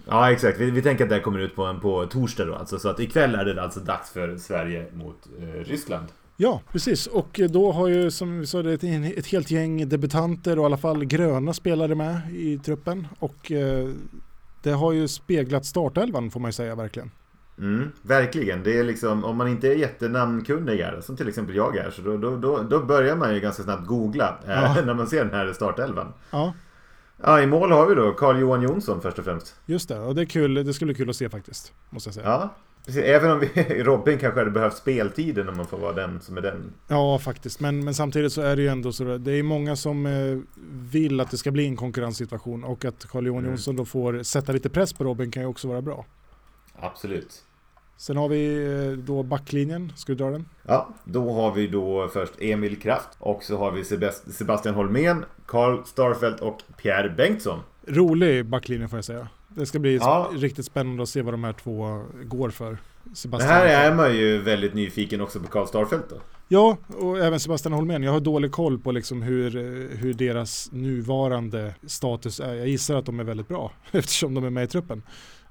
[0.09, 2.55] Ja exakt, vi, vi tänker att det här kommer ut på, en, på torsdag då
[2.55, 2.79] alltså.
[2.79, 6.07] Så att ikväll är det alltså dags för Sverige mot eh, Ryssland.
[6.37, 7.07] Ja, precis.
[7.07, 10.63] Och eh, då har ju som vi sa det ett, ett helt gäng debutanter och
[10.63, 13.07] i alla fall gröna spelare med i truppen.
[13.19, 13.89] Och eh,
[14.63, 17.11] det har ju speglat startelvan får man ju säga verkligen.
[17.59, 18.63] Mm, verkligen.
[18.63, 22.17] Det är liksom, om man inte är jättenamnkunnig som till exempel jag är, så då,
[22.17, 24.77] då, då, då börjar man ju ganska snabbt googla eh, Ja.
[24.87, 26.13] när man ser den här startelvan.
[26.31, 26.53] Ja,
[27.23, 29.55] Ja, i mål har vi då Carl-Johan Jonsson först och främst.
[29.67, 29.99] just det.
[30.01, 30.55] Och det är kul.
[30.55, 31.73] Det skulle bli kul att se faktiskt.
[31.91, 32.27] Måste jag säga.
[32.27, 32.55] Ja, Ja,
[32.87, 33.03] precis.
[33.05, 33.49] Även om vi,
[33.85, 37.19] Robin kanske hade behövt speltiden om man får vara den som är den.
[37.21, 37.61] faktiskt.
[37.61, 39.05] Men, men samtidigt så är det ju ändå så.
[39.05, 40.39] där- Det är många som eh,
[40.73, 43.51] vill att det ska bli en konkurrenssituation och att Carl-Johan Mm.
[43.51, 46.05] Jonsson då får sätta lite press på Robin kan ju också vara bra.
[46.81, 47.43] Absolut.
[47.97, 49.93] Sen har vi eh, då backlinjen.
[49.97, 50.45] Ska du dra den?
[50.63, 55.25] Ja, då har vi då först Emil Kraft och så har vi Sebast- Sebastian Holmén,
[55.47, 57.59] Karl Starfelt och Pierre Bengtsson.
[57.87, 59.29] Rolig backlinje får jag säga.
[59.49, 60.31] Det ska bli Ja.
[60.35, 62.79] riktigt spännande att se vad de här två går för.
[63.05, 66.17] Det Sebastian här är man ju väldigt nyfiken också på Karl Starfelt då.
[66.49, 68.03] Ja, och även Sebastian Holmén.
[68.03, 72.55] Jag har dålig koll på liksom hur, eh, hur deras nuvarande status är.
[72.55, 75.03] Jag gissar att de är väldigt bra eftersom de är med i truppen.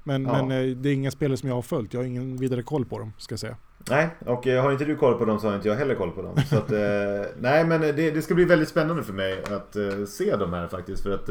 [0.04, 0.46] Men, Ja.
[0.46, 1.94] men eh, det är inga spelare som jag har följt.
[1.94, 3.56] Jag har ingen vidare koll på dem, ska jag säga.
[3.90, 6.12] Nej, och eh, har inte du koll på dem så har inte jag heller koll
[6.12, 6.36] på dem.
[6.50, 6.80] Så att, eh,
[7.40, 9.76] nej, men det, det ska bli väldigt spännande för mig att
[10.10, 11.04] se dem här faktiskt.
[11.04, 11.26] För att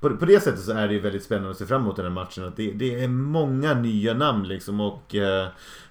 [0.00, 2.04] på, på det sättet så är det ju väldigt spännande att se fram emot den
[2.04, 2.44] här matchen.
[2.44, 5.14] Att det, det är många nya namn liksom och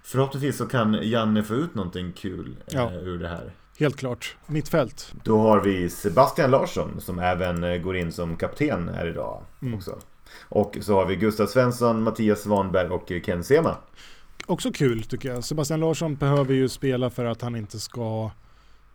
[0.04, 2.92] förhoppningsvis så kan Janne få ut någonting kul Ja.
[2.94, 3.52] ur det här.
[3.80, 4.36] Helt klart.
[4.48, 5.14] Mittfält.
[5.24, 9.74] Då har vi Sebastian Larsson som även går in som kapten här idag Mm.
[9.74, 9.98] också.
[10.54, 13.78] Och så har vi Gustav Svensson, Mattias Svanberg och eh, Ken Sema.
[14.46, 15.44] också kul tycker jag.
[15.44, 18.32] Sebastian Larsson behöver ju spela för att han inte ska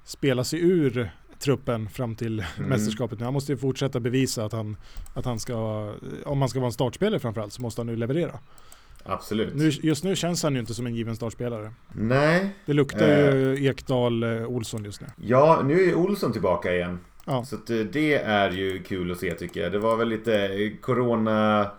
[0.05, 2.69] spela sig ur truppen fram till Mm.
[2.71, 3.21] mästerskapet.
[3.21, 4.77] Han måste ju fortsätta bevisa att han,
[5.15, 5.55] att han ska,
[6.25, 8.39] om han ska vara en startspelare framförallt, så måste han nu leverera.
[9.05, 9.55] Absolut.
[9.55, 11.73] Nu, just nu känns han ju inte som en given startspelare.
[11.93, 12.57] Nej.
[12.67, 13.55] Det luktar ju
[14.25, 15.07] eh, Olsson just nu.
[15.17, 16.99] Ja, nu är Olsson tillbaka igen.
[17.27, 17.45] Ja.
[17.45, 19.73] Så eh, det är ju kul att se tycker jag.
[19.73, 21.71] Det var väl lite eh, corona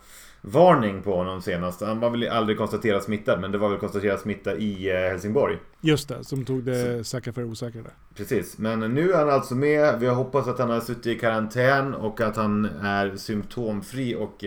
[0.41, 1.81] varning på honom senast.
[1.81, 5.57] Han var väl aldrig konstaterad smittad, men det var väl konstaterad smitta i eh, Helsingborg.
[5.81, 7.81] Just det, som tog det säkra för osäkra.
[8.15, 9.99] Precis, men nu är han alltså med.
[9.99, 14.43] Vi har hoppats att han har suttit i karantän och att han är symptomfri och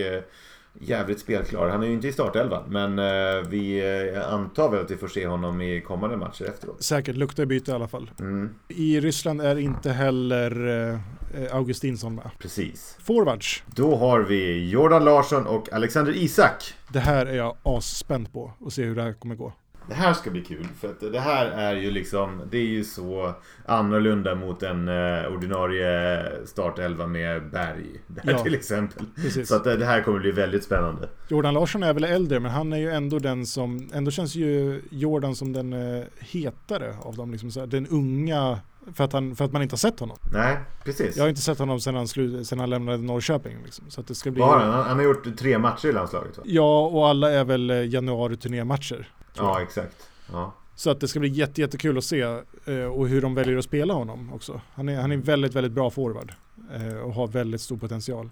[0.81, 1.69] jävligt spelklar.
[1.69, 3.81] Han är ju inte i startelvan, men eh, vi
[4.15, 6.83] eh, antar väl att vi får se honom i kommande matcher efteråt.
[6.83, 8.11] Säkert, luktar byte i alla fall.
[8.21, 12.31] Mm, I Ryssland är inte heller eh, Augustinsson med.
[12.39, 12.97] precis.
[13.03, 16.75] Forwards, Då har vi Jordan Larsson och Alexander Isak.
[16.89, 19.53] det här är jag asspänd på och se hur det här kommer gå.
[19.89, 22.85] Det här ska bli kul för att det här är ju liksom Det är ju
[22.85, 23.33] så
[23.67, 28.39] annorlunda mot en eh, ordinarie startelva med Berg där Ja.
[28.39, 29.07] till exempel.
[29.17, 29.49] Precis.
[29.49, 31.09] Så att det det här kommer bli väldigt spännande.
[31.29, 34.81] Jordan Larsson är väl äldre men han är ju ändå den som, ändå känns ju
[34.91, 37.31] Jordan som den eh, hetare av dem.
[37.33, 38.59] Liksom så här, den unga,
[38.95, 40.17] för att, han, för att man inte har sett honom.
[40.33, 41.17] Nej, precis.
[41.17, 43.57] Jag har inte sett honom sedan han, slu, sedan han lämnade Norrköping.
[43.65, 43.85] Liksom.
[43.91, 44.43] Så att det ska bli...
[44.43, 44.85] Har han?
[44.85, 46.43] Han- har gjort tre matcher i landslaget va?
[46.47, 49.09] Ja, och alla är väl eh, januari-turnématcher.
[49.35, 50.09] Ja, exakt.
[50.33, 50.53] Ja.
[50.75, 52.21] Så att det ska bli jätte, jättekul att se
[52.65, 54.61] eh, och hur de väljer att spela honom också.
[54.75, 56.33] Han är, han är väldigt, väldigt bra forward
[56.75, 58.31] eh, och har väldigt stor potential.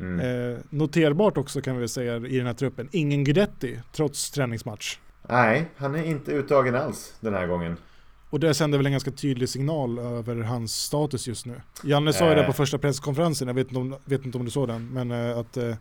[0.00, 0.52] Mm.
[0.52, 4.98] Eh, noterbart också kan vi väl säga i den här truppen, ingen Guidetti trots träningsmatch.
[5.28, 7.76] Nej, han är inte uttagen alls den här gången.
[8.34, 11.60] Och det sänder väl en ganska tydlig signal över hans status just nu.
[11.84, 12.46] Janne sa ju det Eh.
[12.46, 15.38] på första presskonferensen, jag vet inte om, vet inte om du såg den, men eh,
[15.38, 15.74] att eh,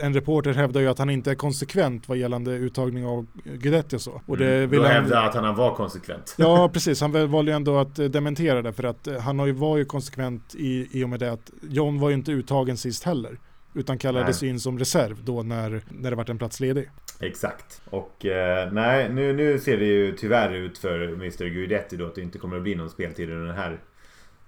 [0.00, 4.00] en reporter hävdar ju att han inte är konsekvent vad gällande uttagning av Guidetti och
[4.00, 4.20] så.
[4.26, 4.70] Och det Mm.
[4.70, 4.92] vill Då han...
[4.94, 6.34] hävdar att han var konsekvent.
[6.38, 7.00] Ja, precis.
[7.00, 9.84] Han valde ju ändå att eh, dementera det för att han har ju, var ju
[9.84, 13.38] konsekvent i, i och med det att John var ju inte uttagen sist heller.
[13.74, 14.50] Utan kallades Nej.
[14.50, 16.90] in som reserv då när, när det vart en plats ledig.
[17.20, 17.82] Exakt.
[17.90, 22.14] Och eh, nej, nu, nu ser det ju tyvärr ut för Mr Guidetti då att
[22.14, 23.80] det inte kommer att bli någon speltid under den här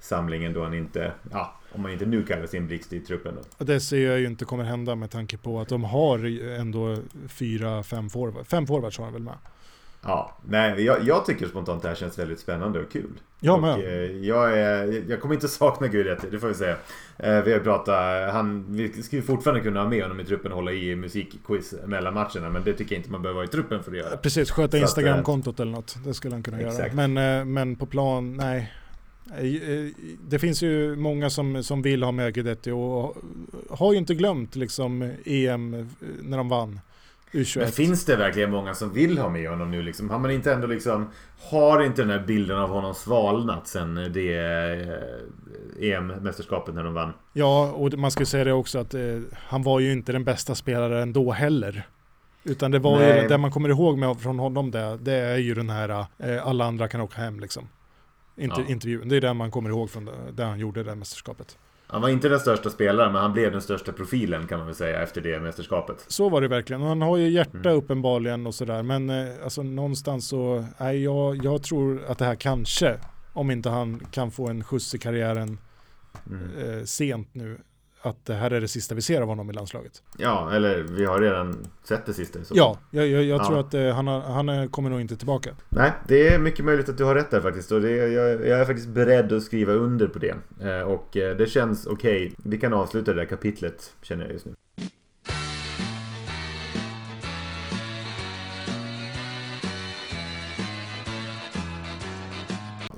[0.00, 3.64] samlingen då han inte, ja, om man inte nu kallar sin blixt i truppen då.
[3.64, 6.18] Det ser jag ju inte kommer hända med tanke på att de har
[6.60, 6.96] ändå
[7.28, 8.48] fyra, fem forwards.
[8.48, 9.38] Fem forwards har han väl med.
[10.04, 13.10] Ja, nej, jag, jag tycker spontant det här känns väldigt spännande och kul.
[13.40, 13.78] Jag och, med.
[13.78, 16.76] eh, jag, är, jag kommer inte sakna Guidetti, det får vi säga.
[17.18, 20.56] Eh, vi har pratat, han, vi skulle fortfarande kunna ha med honom i truppen och
[20.56, 22.50] hålla i musikquiz mellan matcherna.
[22.50, 24.16] Men det tycker jag inte man behöver vara i truppen för att göra.
[24.16, 25.96] Precis, sköta Instagramkontot eller något.
[26.04, 26.78] Det skulle han kunna Exakt.
[26.94, 27.08] göra.
[27.08, 28.72] Men, eh, men på plan, nej.
[29.38, 29.86] Eh, eh,
[30.28, 33.16] Det finns ju många som, som vill ha med Guidetti och
[33.70, 35.84] har ju inte glömt liksom EM eh,
[36.22, 36.80] när de vann.
[37.34, 37.58] U21.
[37.58, 40.10] Men finns det verkligen många som vill ha med honom nu liksom?
[40.10, 41.10] Har man inte ändå liksom...
[41.50, 44.34] Har inte den här bilden av honom svalnat sen det
[45.80, 47.12] eh, EM-mästerskapet när de vann?
[47.32, 49.00] Ja, och man ska säga det också att eh,
[49.34, 51.86] han var ju inte den bästa spelaren då heller.
[52.44, 53.22] Utan det var Nej.
[53.22, 56.46] ju, det man kommer ihåg med från honom det, det är ju den här eh,
[56.46, 57.68] alla andra kan åka hem liksom.
[58.36, 58.72] Inte, Ja.
[58.72, 61.58] Intervjun, det är det man kommer ihåg från det, det han gjorde det här mästerskapet.
[61.94, 64.74] Han var inte den största spelaren, men han blev den största profilen kan man väl
[64.76, 66.04] säga efter det mästerskapet.
[66.08, 66.82] Så var det verkligen.
[66.82, 67.72] Och han har ju hjärta Mm.
[67.76, 68.82] uppenbarligen och sådär.
[68.82, 72.96] Men eh, alltså någonstans så, nej jag, jag tror att det här kanske,
[73.32, 75.58] om inte han kan få en skjuts i karriären
[76.30, 76.78] Mm.
[76.78, 77.58] eh, sent nu,
[78.04, 80.02] att det här är det sista vi ser av honom i landslaget.
[80.18, 82.44] Ja, eller vi har redan sett det sista.
[82.44, 82.54] Så.
[82.56, 83.44] Ja, jag, jag, jag Ja.
[83.46, 85.50] tror att eh, han, har, han eh, kommer nog inte tillbaka.
[85.68, 87.72] Nej, det är mycket möjligt att du har rätt där faktiskt.
[87.72, 90.34] Och det, jag, jag är faktiskt beredd att skriva under på det.
[90.60, 92.32] Eh, och eh, det känns okej.
[92.44, 94.52] Vi kan avsluta det där kapitlet, känner jag just nu.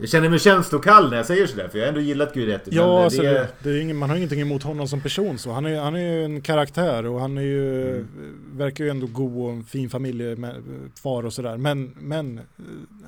[0.01, 2.71] Jag känner mig känslokall när jag säger sådär, för jag har ändå gillat Guidetti.
[2.73, 5.53] Ja, alltså, det, det, det är ingen, man har ingenting emot honom som person så.
[5.53, 8.09] Han är, han är ju en karaktär och han är ju, Mm.
[8.53, 11.57] verkar ju ändå god och en fin familjefar och sådär.
[11.57, 12.41] Men, men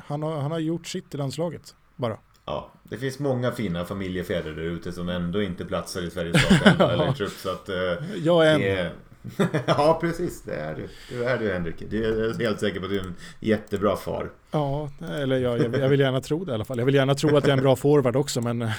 [0.07, 2.17] han, har, han har gjort sitt i landslaget bara.
[2.45, 6.93] Ja, det finns många fina familjefäder där ute som ändå inte platsar i Sveriges startelva
[6.93, 7.33] eller trupp.
[7.33, 7.77] Så att, eh,
[8.25, 8.61] Jag är en.
[8.61, 8.91] det.
[9.67, 10.43] ja, precis.
[10.43, 10.89] Det är du.
[11.09, 11.83] Du är du, Henrik.
[11.91, 14.31] Du är helt säker på att du är en jättebra far.
[14.51, 16.79] Ja, eller jag, jag, vill gärna tro det i alla fall.
[16.79, 18.71] Jag vill gärna tro att jag är en bra forward också men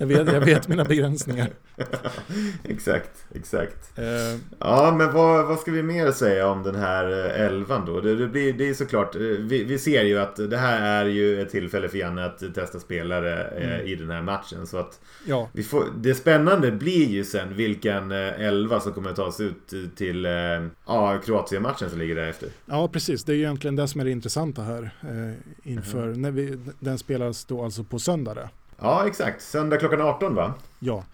[0.00, 1.48] jag vet, jag vet mina begränsningar.
[2.64, 3.98] exakt, exakt.
[3.98, 4.04] Eh,
[4.58, 8.00] Ja, men vad, vad ska vi mer säga om den här eh, elvan då?
[8.00, 11.08] Det, det, blir, det är såklart, eh, vi, vi ser ju att det här är
[11.08, 13.86] ju ett tillfälle för Janne att testa spelare Mm.
[13.86, 14.66] i den här matchen.
[14.66, 19.16] Så att ja, vi får, det spännande blir ju sen vilken elva som kommer att
[19.16, 20.24] tas ut till
[20.86, 22.48] ja, Kroatien-matchen som ligger därefter.
[22.66, 23.24] ja, precis.
[23.24, 24.90] Det är ju egentligen det som är det intressanta här.
[25.02, 28.48] Eh, inför, när vi, den spelas då alltså på söndag.
[28.80, 29.42] Ja, exakt.
[29.42, 30.54] Söndag klockan 18 va?
[30.78, 31.04] Ja,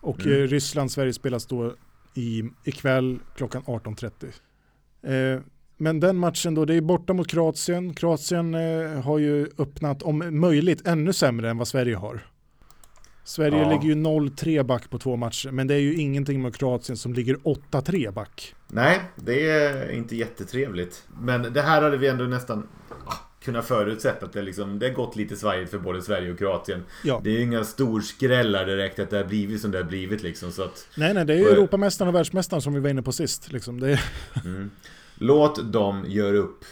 [0.00, 0.32] och Mm.
[0.32, 1.74] eh, Ryssland-Sverige spelas då
[2.14, 4.32] i, ikväll klockan 18.30.
[5.34, 5.40] Eh,
[5.76, 7.94] men den matchen då, det är borta mot Kroatien.
[7.94, 12.26] Kroatien eh, har ju öppnat, om möjligt, ännu sämre än vad Sverige har.
[13.24, 13.70] Sverige Ja.
[13.70, 17.12] ligger ju 0-3 back på två matcher, men det är ju ingenting med Kroatien som
[17.14, 18.54] ligger 8-3 back.
[18.68, 21.08] Nej, det är inte jättetrevligt.
[21.20, 22.66] Men det här hade vi ändå nästan
[23.44, 26.84] kunnat förutsett att det, liksom, det har gått lite svajigt för både Sverige och Kroatien.
[27.04, 27.20] Ja.
[27.24, 30.52] Det är ju inga storskrällar direkt att det har blivit som det har blivit liksom.
[30.52, 33.12] Så att, Nej, nej, det är ju Europamästaren och världsmästaren som vi var inne på
[33.12, 33.52] sist.
[33.52, 33.80] Liksom.
[33.80, 34.00] Det
[34.44, 34.70] mm.
[35.14, 36.64] Låt dem göra upp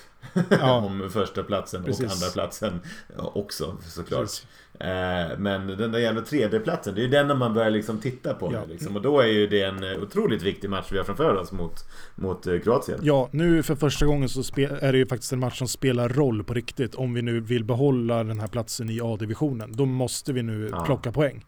[0.50, 0.72] Ja.
[0.86, 2.12] om första platsen och Precis.
[2.12, 2.80] andra platsen
[3.16, 4.20] också såklart.
[4.20, 4.46] Precis.
[4.80, 8.52] Eh, men den där jävla tredjeplatsen, det är ju den man börjar liksom titta på
[8.52, 8.64] Ja.
[8.68, 8.96] Liksom.
[8.96, 12.46] Och då är ju det en otroligt viktig match vi har framför oss mot, mot
[12.46, 12.98] eh, Kroatien.
[13.02, 16.44] Ja, nu för första gången så är det ju faktiskt en match som spelar roll
[16.44, 16.94] på riktigt.
[16.94, 19.72] Om vi nu vill behålla den här platsen i A-divisionen.
[19.76, 20.84] Då måste vi nu Ja.
[20.84, 21.44] plocka poäng.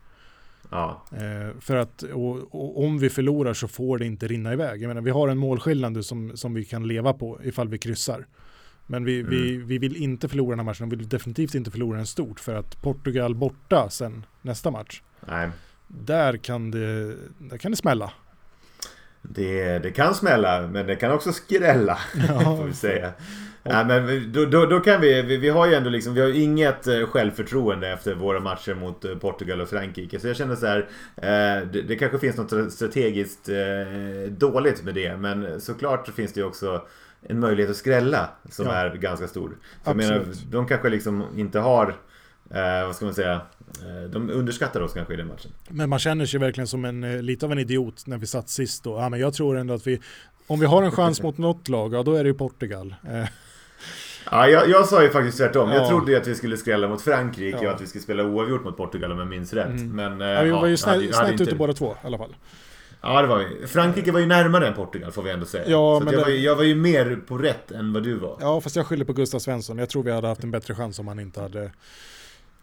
[0.70, 4.82] Ja, Eh, för att och, och om vi förlorar så får det inte rinna iväg.
[4.82, 8.26] Jag menar, vi har en målskillnad som, som vi kan leva på ifall vi kryssar.
[8.90, 9.66] Men vi, vi, Mm.
[9.66, 10.88] vi vill inte förlora den här matchen.
[10.88, 12.40] Vi vill definitivt inte förlora den stort.
[12.40, 15.02] För att Portugal borta sen nästa match.
[15.28, 15.50] nej.
[15.86, 18.12] Där kan det, där kan det smälla.
[19.22, 21.98] Det, det kan smälla, men det kan också skrälla.
[22.28, 22.56] Ja.
[22.56, 23.12] får vi säga.
[23.62, 26.28] Nej, men då, då, då kan vi, vi, vi har ju ändå liksom, vi har
[26.28, 30.20] ju inget eh, självförtroende efter våra matcher mot eh, Portugal och Frankrike.
[30.20, 30.78] Så jag känner så här,
[31.16, 35.16] eh, det, det kanske finns något strategiskt eh, dåligt med det.
[35.16, 36.82] Men såklart så finns det ju också
[37.28, 38.72] en möjlighet att skrälla som Ja.
[38.72, 39.56] är ganska stor.
[39.84, 41.88] För jag menar, de kanske liksom inte har,
[42.50, 45.50] eh, vad ska man säga, eh, de underskattar oss kanske i den matchen.
[45.68, 48.84] Men man känner sig verkligen som en, lite av en idiot när vi satt sist
[48.84, 48.90] då.
[48.98, 50.00] Ja, men jag tror ändå att vi,
[50.46, 52.94] om vi har en chans mot något lag, ja då är det ju Portugal.
[53.08, 53.24] Eh,
[54.30, 55.68] Ja, jag, jag sa ju faktiskt tvärtom.
[55.70, 55.74] Ja.
[55.76, 57.68] Jag trodde ju att vi skulle skrälla mot Frankrike Ja.
[57.68, 59.66] och att vi skulle spela oavgjort mot Portugal om jag minns rätt.
[59.66, 59.96] Mm.
[59.96, 62.06] Men, eh, ja, vi var ju hade- snett, hade snett inte- ute båda två i
[62.06, 62.36] alla fall.
[63.02, 63.66] Ja, det var vi.
[63.66, 65.64] Frankrike var ju närmare än Portugal får vi ändå säga.
[65.66, 67.92] Ja, Så att men jag, det- var, ju- jag var ju mer på rätt än
[67.92, 68.36] vad du var.
[68.40, 69.78] Ja, fast jag skyller på Gustav Svensson.
[69.78, 71.70] Jag tror vi hade haft en bättre chans om han inte hade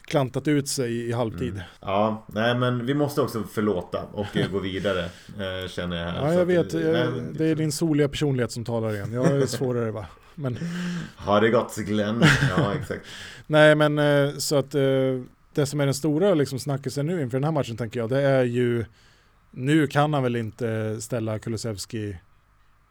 [0.05, 1.49] klantat ut sig i, halvtid.
[1.53, 1.61] Mm.
[1.81, 4.99] Ja, nej men vi måste också förlåta och eh, gå vidare.
[5.03, 6.21] Eh, känner jag här.
[6.27, 6.73] Ja, jag att, vet.
[6.73, 9.13] Jag, nej, det är din soliga personlighet som talar igen.
[9.13, 10.05] Jag är svårare va.
[10.39, 10.57] Men,
[11.15, 12.23] Har det gått Glenn?
[12.57, 13.05] Ja, exakt.
[13.47, 14.81] nej, men eh, så att eh,
[15.53, 18.21] det som är den stora liksom snackisen nu inför den här matchen tänker jag, det
[18.21, 18.85] är ju
[19.51, 22.17] nu kan han väl inte ställa Kulusevski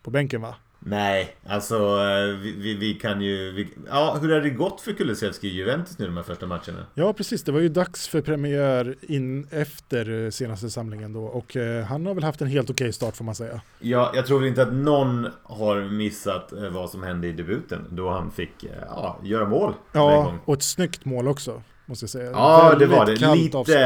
[0.02, 0.54] på bänken va?
[0.88, 3.53] Nej, alltså eh, vi, vi, vi kan ju...
[3.53, 6.87] Vi, ja, hur har det gått för Kulusevski i Juventus nu de här första matcherna?
[6.94, 7.44] Ja, precis.
[7.44, 12.07] Det var ju dags för premiär in efter eh, senaste samlingen då och eh, han
[12.07, 13.61] har väl haft en helt okej start får man säga.
[13.79, 17.87] Ja, jag tror väl inte att någon har missat vad som hände i debuten.
[17.90, 22.31] Då han fick ja, göra mål Ja, och ett snyggt mål också måste jag säga.
[22.31, 23.35] Ja, det Väldigt var det.
[23.35, 23.77] Lite, avslut.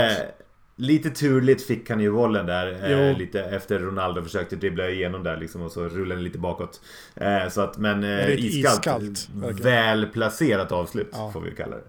[0.80, 2.90] Lite turligt fick han ju bollen där.
[3.10, 6.80] Eh, lite efter Ronaldo försökte dribbla igenom där liksom och så rullade den lite bakåt.
[7.14, 8.86] Eh, så att, men eh, iskallt.
[8.86, 9.28] iskallt,
[9.64, 11.30] väl placerat avslut Ja.
[11.32, 11.82] får vi kalla det.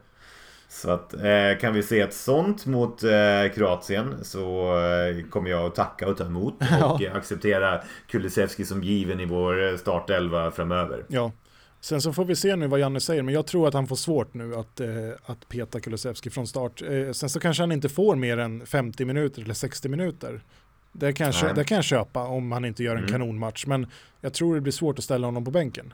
[0.69, 3.09] Så att eh, kan vi se ett sånt mot eh,
[3.55, 6.85] Kroatien så eh, kommer jag att tacka och ta emot Ja.
[6.93, 11.03] och eh, acceptera Kulusevski som given i vår eh, startelva framöver.
[11.07, 11.31] Ja.
[11.81, 13.95] Sen så får vi se nu vad Janne säger, men jag tror att han får
[13.95, 14.87] svårt nu att, eh,
[15.25, 16.81] att peta Kulusevski från start.
[16.81, 20.41] Eh, sen så kanske han inte får mer än 50 minuter eller 60 minuter.
[20.91, 21.55] Det kan, jag kö- Nej.
[21.55, 23.11] det kan jag köpa om han inte gör en Mm.
[23.11, 23.87] kanonmatch, men
[24.21, 25.93] jag tror det blir svårt att ställa honom på bänken.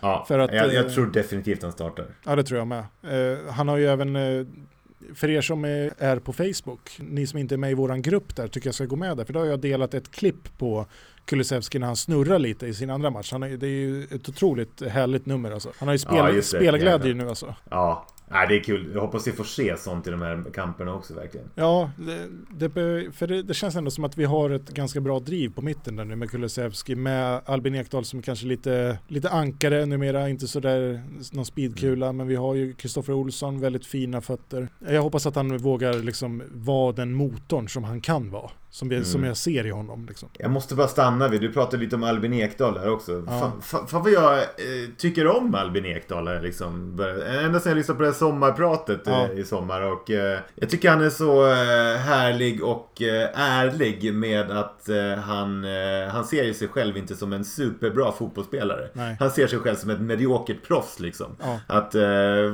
[0.00, 2.06] Ja, För att, jag, jag eh, tror definitivt han startar.
[2.24, 2.84] Ja, det tror jag med.
[3.02, 4.46] Eh, han har ju även, eh,
[5.14, 8.36] för er som är, är på Facebook, ni som inte är med i våran grupp
[8.36, 10.86] där, tycker jag ska gå med där, för då har jag delat ett klipp på
[11.26, 13.32] Kulusevski när han snurrar lite i sin andra match.
[13.32, 15.70] Han är, det är ju ett otroligt härligt nummer alltså.
[15.78, 17.54] Han har ju spel, Ja, spelglädje nu alltså.
[17.70, 18.90] Ja, nej, det är kul.
[18.94, 21.50] Jag hoppas vi får se sånt i de här kamperna också verkligen.
[21.54, 25.20] Ja, det, det, för det, det känns ändå som att vi har ett ganska bra
[25.20, 29.86] driv på mitten där nu med Kulusevski, med Albin Ekdal som kanske lite, lite ankare
[29.86, 34.68] numera, inte sådär någon speedkula, men vi har ju Kristoffer Olsson, väldigt fina fötter.
[34.88, 39.06] Jag hoppas att han vågar liksom vara den motorn som han kan vara Som jag,
[39.06, 40.06] som jag ser i honom.
[40.08, 40.28] Liksom.
[40.32, 43.12] Jag måste bara stanna vid, du pratade lite om Albin Ekdal där också.
[43.26, 43.40] Ja.
[43.40, 44.44] Fan, fan, fan vad jag eh,
[44.98, 46.74] tycker om Albin Ekdal här, liksom.
[47.44, 49.28] Ända sedan jag lyssnade på det här sommarpratet eh, Ja.
[49.32, 49.82] i sommar.
[49.82, 55.12] Och eh, jag tycker han är så eh, härlig och eh, ärlig med att eh,
[55.18, 58.88] han, eh, han ser ju sig själv inte som en superbra fotbollsspelare.
[58.92, 59.16] Nej.
[59.20, 61.36] Han ser sig själv som ett mediokert proffs liksom.
[61.42, 61.60] Ja.
[61.66, 62.02] Att eh,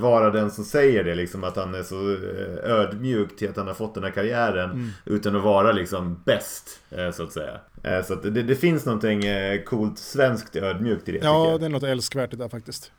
[0.00, 3.66] vara den som säger det liksom, att han är så eh, ödmjuk till att han
[3.66, 4.88] har fått den här karriären Mm.
[5.04, 7.60] utan att vara liksom bäst, eh, så att säga.
[7.82, 11.64] Eh, så att det, det finns någonting eh, coolt svenskt ödmjukt i det, Ja, det
[11.66, 12.92] är något älskvärt i det där faktiskt.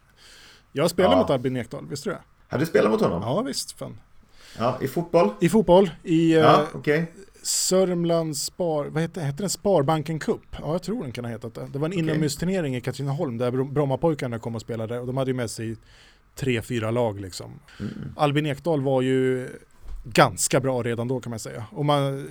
[0.71, 1.17] Jag spelar Ja.
[1.17, 2.21] mot Albin Ekdal, visste du det?
[2.47, 3.21] Har du spelat mot honom?
[3.21, 3.71] Ja, visst.
[3.71, 3.97] Fan.
[4.57, 5.29] Ja, I fotboll?
[5.41, 7.11] I fotboll, i Ja, okej.
[7.43, 8.85] Sörmlands Spar...
[8.85, 9.49] Vad hette, hette den?
[9.49, 10.41] Sparbanken Cup?
[10.61, 11.67] Ja, jag tror den kan ha hetat det.
[11.73, 15.29] Det var en inomhusturnering i Katrineholm där Bro- Brommapojkarna kom och spelade och de hade
[15.31, 15.75] ju med sig
[16.35, 17.51] tre, fyra lag liksom.
[17.79, 17.91] Mm.
[18.17, 19.49] Albin Ekdal var ju
[20.03, 21.65] ganska bra redan då kan man säga.
[21.71, 22.29] Och man,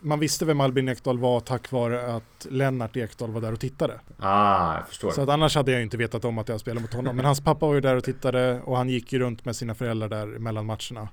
[0.00, 4.00] man visste vem Albin Ekdal var tack vare att Lennart Ekdal var där och tittade.
[4.18, 5.10] Ah, jag förstår.
[5.10, 7.16] Så att annars hade jag inte vetat om att jag spelade mot honom.
[7.16, 9.74] Men hans pappa var ju där och tittade och han gick ju runt med sina
[9.74, 11.08] föräldrar där mellan matcherna.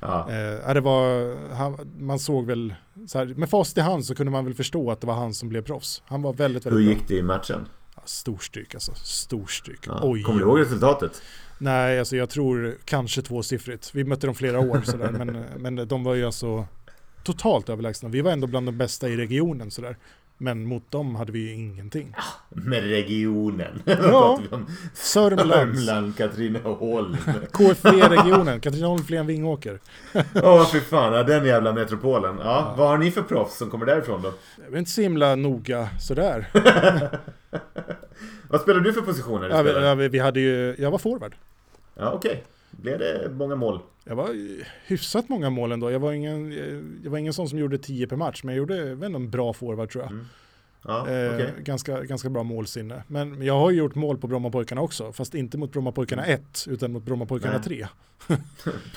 [0.00, 0.30] Ja.
[0.30, 2.74] Eh, ja, det var, han, man såg väl,
[3.06, 5.34] så här, med facit i hand så kunde man väl förstå att det var han
[5.34, 6.02] som blev proffs.
[6.06, 6.98] Han var väldigt, Hur väldigt bra.
[6.98, 7.68] gick det i matchen?
[7.96, 9.80] Ja, storstryk alltså, storstryk.
[9.86, 10.00] Ja.
[10.02, 10.22] Oj.
[10.22, 11.22] Kommer du ihåg resultatet?
[11.58, 13.94] Nej, alltså jag tror kanske tvåsiffrigt.
[13.94, 15.44] Vi mötte dem flera år sådär, men,
[15.76, 16.66] men de var ju alltså
[17.22, 18.08] totalt överlägsna.
[18.08, 19.96] Vi var ändå bland de bästa i regionen sådär.
[20.40, 22.14] Men mot dem hade vi ju ingenting.
[22.48, 23.82] Med regionen.
[23.84, 24.40] Ja.
[24.94, 27.16] Sörmlands, Sörmland, Katrineholm.
[27.52, 29.80] KFV-regionen, Katrineholm, Flen, Vingåker.
[30.34, 31.12] Åh, fy fan.
[31.12, 32.38] Ja, den jävla metropolen.
[32.38, 34.32] Ja, vad har ni för proffs som kommer därifrån då?
[34.64, 36.48] Jag är inte så himla noga sådär.
[38.48, 39.48] Vad spelar du för positioner?
[39.48, 41.34] Ja, vi, ja, vi, hade ju, jag var forward.
[41.94, 42.44] Ja, okej.
[42.70, 43.80] Blev det många mål?
[44.04, 44.28] Jag var
[44.86, 45.90] hyfsat många mål ändå.
[45.90, 46.52] Jag var ingen,
[47.04, 49.16] jag var ingen sån som gjorde 10 per match, men jag gjorde jag vet inte,
[49.16, 50.12] en bra forward tror jag.
[50.84, 51.52] Ja, Eh, okej.
[51.58, 53.02] ganska, ganska bra målsinne.
[53.08, 56.92] Men jag har ju gjort mål på Brommapojkarna också, fast inte mot Brommapojkarna 1, utan
[56.92, 57.86] mot Brommapojkarna Nej.
[58.28, 58.38] 3.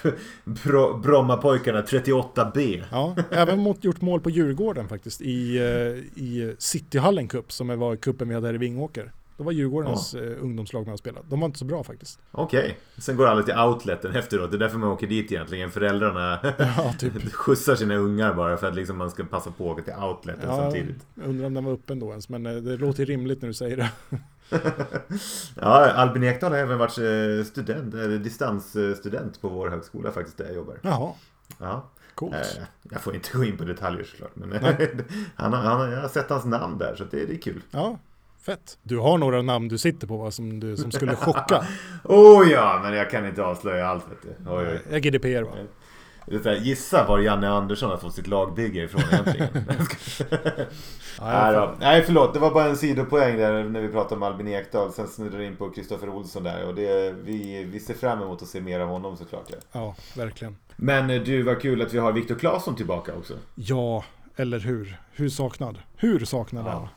[0.44, 2.84] Bro- Brommapojkarna 38B.
[2.92, 7.96] Ja, även mot, gjort mål på Djurgården faktiskt, i, eh, i Cityhallen Cup, som var
[7.96, 9.12] kuppen vi hade här i Vingåker.
[9.42, 11.26] Då var Djurgårdens eh, ungdomslag med och spelade.
[11.30, 12.20] De var inte så bra faktiskt.
[12.32, 12.78] Okej.
[12.98, 14.52] Sen går alla till outleten efteråt.
[14.52, 15.72] Det är därför man åker dit egentligen.
[15.72, 17.34] Föräldrarna Ja, typ.
[17.34, 20.50] skjutsar sina ungar bara för att liksom man ska passa på att åka till outleten
[20.50, 21.06] Ja, samtidigt.
[21.16, 23.54] jag undrar om den var öppen då ens, men eh, det låter rimligt när du
[23.54, 23.90] säger det.
[25.56, 30.46] Ja, Albin Ekdal har även varit eh, student, eller distansstudent på vår högskola faktiskt där
[30.46, 30.80] jag jobbar.
[30.82, 31.12] Jaha,
[31.60, 31.90] Ja.
[32.16, 32.60] coolt.
[32.84, 34.36] Jag får inte gå in på detaljer såklart.
[34.36, 34.52] Men
[35.36, 37.62] han, har- han, har- jag har sett hans namn där så det, det är kul.
[37.72, 38.00] Ja,
[38.46, 38.78] fett.
[38.84, 41.66] Du har några namn du sitter på va, som, du, som skulle chocka.
[42.04, 44.52] Oh ja, men jag kan inte avslöja allt vet du.
[44.52, 44.80] Oj, oj.
[44.92, 45.52] Jag GDPR va?
[46.46, 49.48] Här, gissa var Janne Andersson har fått sitt lagbygge ifrån egentligen.
[51.22, 51.76] Nej, då.
[51.80, 54.92] Nej förlåt, det var bara en sidopoäng där när vi pratade om Albin Ekdal.
[54.94, 58.48] Sen snurrade in på Kristoffer Olsson där och det, vi, vi ser fram emot att
[58.48, 59.46] se mer av honom såklart.
[59.50, 59.58] Ja.
[59.72, 60.58] Ja, verkligen.
[60.76, 63.34] Men eh, du, vad kul att vi har Viktor Claesson tillbaka också.
[63.56, 64.04] Ja,
[64.36, 64.98] eller hur?
[65.12, 65.78] Hur saknad?
[65.96, 66.70] Hur saknad Ja.
[66.72, 66.88] han?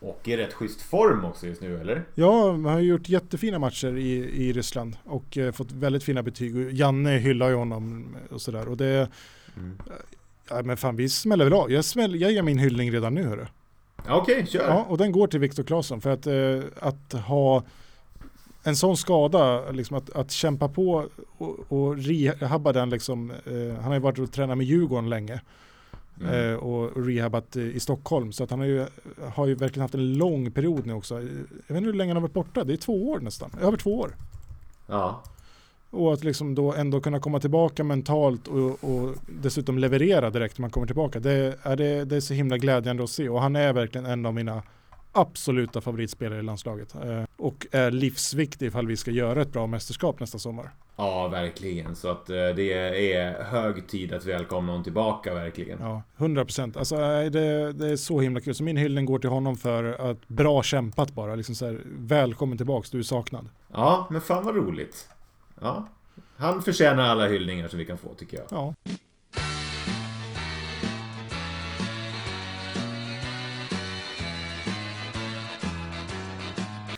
[0.00, 2.02] Och i rätt schysst form också just nu, eller?
[2.14, 4.12] Ja, man har gjort jättefina matcher i,
[4.46, 6.56] i Ryssland och eh, fått väldigt fina betyg.
[6.56, 8.68] Och Janne hyllar ju honom och sådär.
[8.68, 9.08] Och det,
[9.56, 9.78] Mm.
[10.48, 11.72] ja men fan vi smäller väl av.
[11.72, 13.46] Jag, smäll, jag ger min hyllning redan nu hörru.
[14.08, 14.68] Okej, kör.
[14.68, 17.62] Ja, och den går till Viktor Claesson för att, eh, att ha
[18.62, 21.06] en sån skada, liksom att, att kämpa på
[21.38, 23.30] och, och rehabba den liksom.
[23.30, 25.40] Eh, han har ju varit och tränat med Djurgården länge.
[26.20, 26.50] Mm.
[26.50, 28.32] eh, och rehabat eh, i Stockholm.
[28.32, 28.86] Så att han har ju,
[29.34, 31.14] har ju verkligen haft en lång period nu också.
[31.14, 33.50] Jag vet inte hur länge han har varit borta, det är två år nästan.
[33.60, 34.16] Över två år.
[34.86, 35.22] Ja.
[35.90, 40.62] Och att liksom då ändå kunna komma tillbaka mentalt och, och dessutom leverera direkt när
[40.62, 41.20] man kommer tillbaka.
[41.20, 44.26] Det är, det, det är så himla glädjande att se och han är verkligen en
[44.26, 44.62] av mina
[45.12, 46.94] absoluta favoritspelare i landslaget.
[46.94, 50.70] Eh, och är livsviktig ifall vi ska göra ett bra mästerskap nästa sommar.
[50.96, 51.96] Ja, verkligen.
[51.96, 52.72] Så att eh, det
[53.12, 55.78] är hög tid att välkomna honom tillbaka, verkligen.
[55.80, 56.76] Ja, 100 procent.
[56.76, 58.54] Alltså, eh, det, det är så himla kul.
[58.54, 61.34] Så min hyllning går till honom för att bra kämpat bara.
[61.34, 63.48] Liksom så här, välkommen tillbaks, du är saknad.
[63.72, 65.08] Ja, men fan vad roligt.
[65.60, 65.88] Ja.
[66.36, 68.46] Han förtjänar alla hyllningar som vi kan få, tycker jag.
[68.50, 68.74] Ja.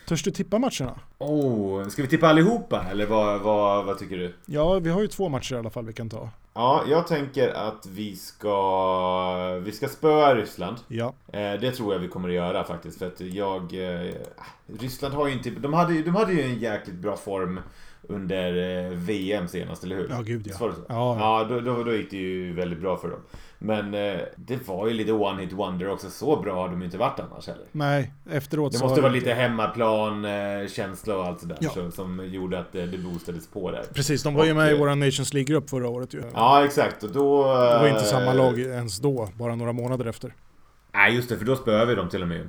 [0.08, 0.98] Törs du tippa matcherna?
[1.18, 2.84] Oh, ska vi tippa allihopa?
[2.90, 4.34] Eller vad, vad, vad tycker du?
[4.46, 6.30] Ja, vi har ju två matcher i alla fall vi kan ta.
[6.54, 9.54] Ja, jag tänker att vi ska...
[9.64, 10.76] Vi ska spöa Ryssland.
[10.88, 12.98] Ja, Eh, det tror jag vi kommer att göra faktiskt.
[12.98, 13.62] För att jag...
[14.06, 14.12] Eh,
[14.80, 15.50] Ryssland har ju inte...
[15.50, 17.60] De hade, de hade ju en jäkligt bra form
[18.02, 20.06] under eh, VM senast, eller hur?
[20.10, 20.54] Ja, gud ja.
[20.56, 20.72] Så?
[20.88, 23.20] Ja, Ja, då, då, då gick det ju väldigt bra för dem.
[23.58, 26.10] Men eh, det var ju lite one hit wonder också.
[26.10, 27.64] Så bra har de ju inte varit annars heller.
[27.72, 31.70] Nej, efteråt Det måste vara lite hemmaplan-känsla och allt sådär Ja.
[31.70, 33.84] så, som gjorde att eh, det boostades på där.
[33.94, 36.22] Precis, de var ju Och, med i eh, vår Nations League-grupp förra året ju.
[36.34, 37.02] Ja, exakt.
[37.02, 37.42] Och då...
[37.44, 40.34] Det var inte eh, samma lag ens då, bara några månader efter.
[40.94, 41.36] Nej, just det.
[41.36, 42.48] För då spöade vi dem till och med.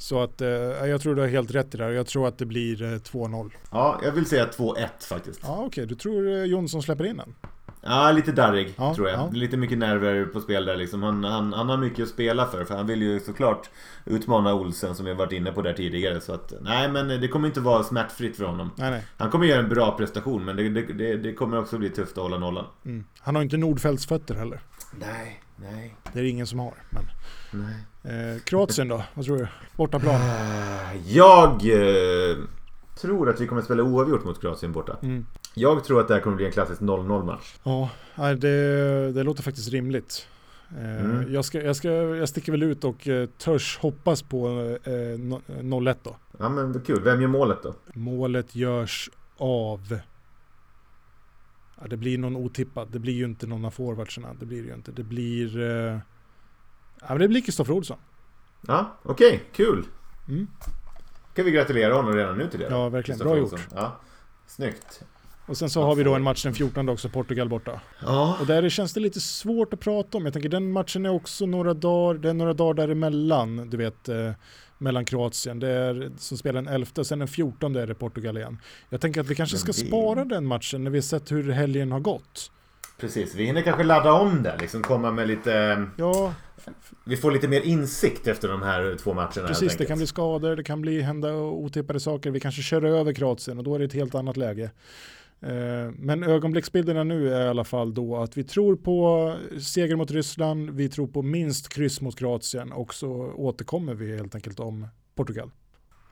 [0.00, 0.48] Så att eh,
[0.88, 1.90] jag tror du har helt rätt i det här.
[1.90, 3.50] Jag tror att det blir eh, 2-0.
[3.70, 5.40] Ja, jag vill säga 2-1 faktiskt.
[5.42, 5.86] Ja, okej.
[5.86, 7.34] Du tror eh, Jonsson släpper in den?
[7.82, 9.18] Ja, lite darrig Ja, tror jag.
[9.18, 9.30] ja.
[9.32, 11.02] Lite mycket nerver på spel där liksom.
[11.02, 12.64] Han, han, han har mycket att spela för.
[12.64, 13.70] För han vill ju såklart
[14.04, 16.20] utmana Olsen som vi har varit inne på där tidigare.
[16.20, 18.70] Så att, nej men det kommer inte vara smärtfritt för honom.
[18.76, 19.04] Nej, nej.
[19.16, 22.12] Han kommer göra en bra prestation men det, det, det, det kommer också bli tufft
[22.18, 22.66] att hålla nollan.
[22.84, 23.04] Mm.
[23.18, 24.60] Han har inte Nordfeldts fötter heller.
[24.92, 26.74] Nej, nej, Det är det ingen som har.
[26.90, 27.04] Men.
[28.02, 29.02] Eh, Kroatien då?
[29.14, 29.48] Vad tror du?
[29.76, 30.20] Bortaplan?
[31.06, 32.36] Jag eh,
[33.00, 34.96] tror att vi kommer spela oavgjort mot Kroatien borta.
[35.02, 35.26] Mm.
[35.54, 37.54] Jag tror att det här kommer bli en klassisk 0-0 match.
[37.62, 37.90] Ja,
[38.34, 40.26] det, det låter faktiskt rimligt.
[40.78, 41.32] Eh, Mm.
[41.34, 44.48] jag, ska, jag, ska, jag sticker väl ut och eh, törs hoppas på
[44.84, 46.16] eh, no- 0-1 då.
[46.38, 47.02] Ja men kul.
[47.02, 47.74] Vem gör målet då?
[47.94, 49.98] Målet görs av...
[51.80, 52.88] Ja, det blir någon otippad.
[52.90, 54.34] Det blir ju inte någon av forwardsarna.
[54.40, 54.92] Det blir det ju inte.
[54.92, 55.60] Det blir...
[55.60, 55.98] Eh,
[57.00, 57.98] ja, men det blir Kristoffer Olsson.
[58.66, 59.42] Ja, okej.
[59.52, 59.84] kul.
[60.28, 60.46] Mm.
[61.34, 62.66] Kan vi gratulera honom redan nu till det?
[62.70, 63.18] Ja, verkligen.
[63.18, 63.58] Bra Olsson.
[63.58, 63.68] gjort.
[63.74, 64.00] Ja.
[64.46, 65.02] Snyggt.
[65.46, 67.80] Och sen så har vi då en match den 14 också, Portugal borta.
[68.02, 68.36] Ja.
[68.40, 70.24] Och där känns det lite svårt att prata om.
[70.24, 74.08] Jag tänker den matchen är också några dagar, det är några dagar däremellan, du vet,
[74.08, 74.32] eh,
[74.80, 75.60] mellan Kroatien.
[75.60, 78.58] Det är som spelar den 11 och sen den 14 är det Portugal igen.
[78.88, 81.92] Jag tänker att vi kanske ska spara den matchen när vi har sett hur helgen
[81.92, 82.50] har gått.
[83.00, 84.56] Precis, vi hinner kanske ladda om det.
[84.60, 85.86] Liksom komma med lite...
[85.96, 86.34] Ja,
[87.04, 89.76] Vi får lite mer insikt efter de här två matcherna precis.
[89.76, 92.30] Det kan bli skador, det kan bli hända otippade saker.
[92.30, 94.70] Vi kanske kör över Kroatien och då är det ett helt annat läge.
[95.42, 100.10] Eh, Men ögonblicksbilderna nu är i alla fall då att vi tror på seger mot
[100.10, 104.86] Ryssland, vi tror på minst kryss mot Kroatien och så återkommer vi helt enkelt om
[105.14, 105.50] Portugal.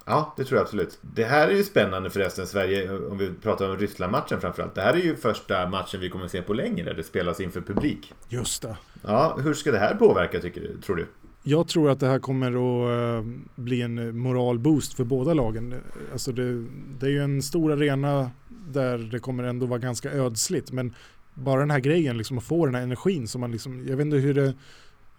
[0.06, 0.98] Ja, det tror jag absolut.
[1.14, 4.74] Det här är ju spännande förresten, Sverige, om vi pratar om Ryssland-matchen framförallt.
[4.74, 7.60] Det här är ju första matchen vi kommer se på länge där det spelas inför
[7.60, 8.12] publik.
[8.28, 8.76] Just det.
[9.06, 11.06] Ja, hur ska det här påverka tycker du, tror du?
[11.48, 15.74] Jag tror att det här kommer att eh, bli en eh, moralboost för båda lagen.
[16.12, 16.64] Alltså det,
[17.00, 20.72] det är ju en stor arena där det kommer ändå vara ganska ödsligt.
[20.72, 20.94] Men
[21.34, 24.04] bara den här grejen, liksom att få den här energin som man liksom, jag vet
[24.04, 24.54] inte hur det,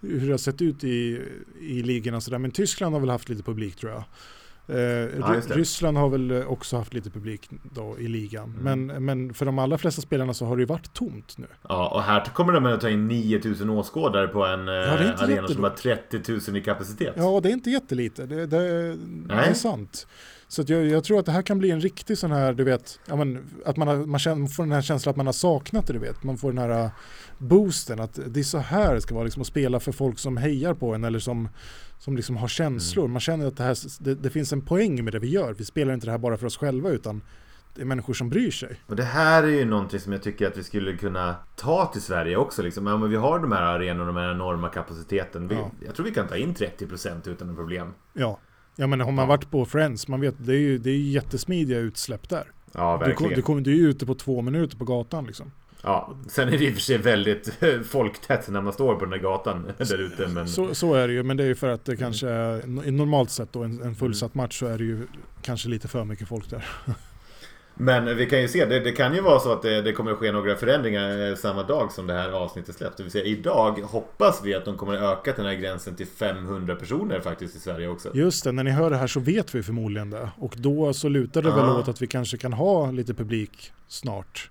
[0.01, 1.21] hur det har sett ut i,
[1.61, 2.37] i ligorna sådär.
[2.37, 4.03] Men Tyskland har väl haft lite publik tror jag.
[4.69, 5.35] Eh, Ja.
[5.49, 8.55] Ryssland har väl också haft lite publik då i ligan.
[8.61, 8.85] Mm.
[8.87, 11.47] Men, men för de allra flesta spelarna så har det ju varit tomt nu.
[11.69, 15.23] Ja, och här kommer de att ta in 9000 åskådare på en eh, är inte
[15.23, 16.11] arena som har jättedåligt.
[16.11, 17.13] 30 000 i kapacitet.
[17.17, 18.25] Ja, det är inte jättelite.
[18.25, 18.95] Det, det,
[19.27, 20.07] det är sant.
[20.51, 22.99] Så jag, jag tror att det här kan bli en riktig sån här, du vet,
[23.05, 25.33] ja, men, att man, har, man, känner, man får den här känslan att man har
[25.33, 26.23] saknat det, du vet.
[26.23, 26.91] Man får den här uh,
[27.37, 30.37] boosten, att det är så här det ska vara, liksom, att spela för folk som
[30.37, 31.49] hejar på en eller som,
[31.99, 33.05] som liksom har känslor.
[33.05, 33.11] Mm.
[33.11, 35.53] Man känner att det, här, det, det finns en poäng med det vi gör.
[35.53, 37.21] Vi spelar inte det här bara för oss själva, utan
[37.75, 38.81] det är människor som bryr sig.
[38.87, 42.01] Och det här är ju någonting som jag tycker att vi skulle kunna ta till
[42.01, 42.61] Sverige också.
[42.61, 42.87] Liksom.
[42.87, 45.47] Ja, men vi har de här arenorna, de här enorma kapaciteten.
[45.47, 45.71] Vi, Ja.
[45.85, 47.93] Jag tror vi kan ta in 30% utan problem.
[48.13, 48.39] Ja,
[48.75, 51.79] ja men har man varit på Friends, man vet, det är ju det är jättesmidiga
[51.79, 52.51] utsläpp där.
[52.71, 53.33] Ja, verkligen.
[53.33, 55.51] du, kommer, du är ju ute på två minuter på gatan liksom.
[55.83, 59.09] Ja, sen är det i och för sig väldigt folktätt när man står på den
[59.09, 60.27] där gatan där ute.
[60.27, 60.47] Men...
[60.47, 63.29] Så, så är det ju, men det är ju för att det kanske är, normalt
[63.29, 65.07] sett då en, en fullsatt match så är det ju
[65.41, 66.65] kanske lite för mycket folk där.
[67.81, 70.11] Men vi kan ju se, det, det kan ju vara så att det, det kommer
[70.11, 72.97] att ske några förändringar eh, samma dag som det här avsnittet släpps.
[72.97, 76.07] Det vill säga idag hoppas vi att de kommer att öka den här gränsen till
[76.07, 78.09] 500 personer faktiskt i Sverige också.
[78.13, 80.29] Just det, när ni hör det här så vet vi förmodligen det.
[80.37, 81.79] Och då så lutar det väl Ja.
[81.79, 84.49] åt att vi kanske kan ha lite publik snart.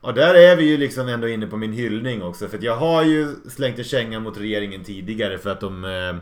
[0.00, 2.48] Och där är vi ju liksom ändå inne på min hyllning också.
[2.48, 6.16] För att jag har ju slängt en känga mot regeringen tidigare för att de eh,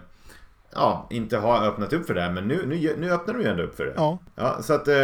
[0.76, 2.32] ja, inte har öppnat upp för det här.
[2.32, 3.92] Men nu, nu, nu öppnar de ju ändå upp för det.
[3.96, 4.94] Ja, Ja, så att eh,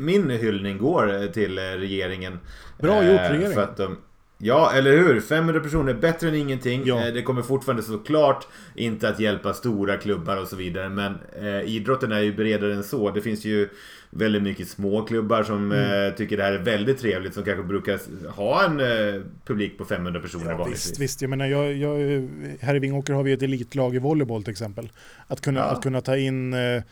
[0.00, 2.38] min hyllning går eh, till eh, regeringen.
[2.78, 3.52] Bra Eh, gjort, regeringen.
[3.52, 3.96] För att de,
[4.42, 5.20] ja, eller hur?
[5.20, 6.82] 500 personer är bättre än ingenting.
[6.84, 7.06] Ja.
[7.06, 10.88] Eh, Det kommer fortfarande såklart inte att hjälpa stora klubbar och så vidare.
[10.88, 13.10] Men eh, idrotten är ju bredare än så.
[13.10, 13.68] Det finns ju
[14.10, 16.06] väldigt mycket små klubbar som Mm.
[16.08, 17.34] eh, tycker det här är väldigt trevligt.
[17.34, 20.86] Som kanske brukar ha en eh, publik på 500 personer ja vanligtvis.
[20.90, 21.22] visst, visst.
[21.22, 22.28] Jag menar, jag, jag,
[22.60, 24.92] här i Vingåker har vi ett elitlag i volleyboll till exempel.
[25.26, 25.64] Att kunna, Ja.
[25.66, 26.82] att kunna ta in eh,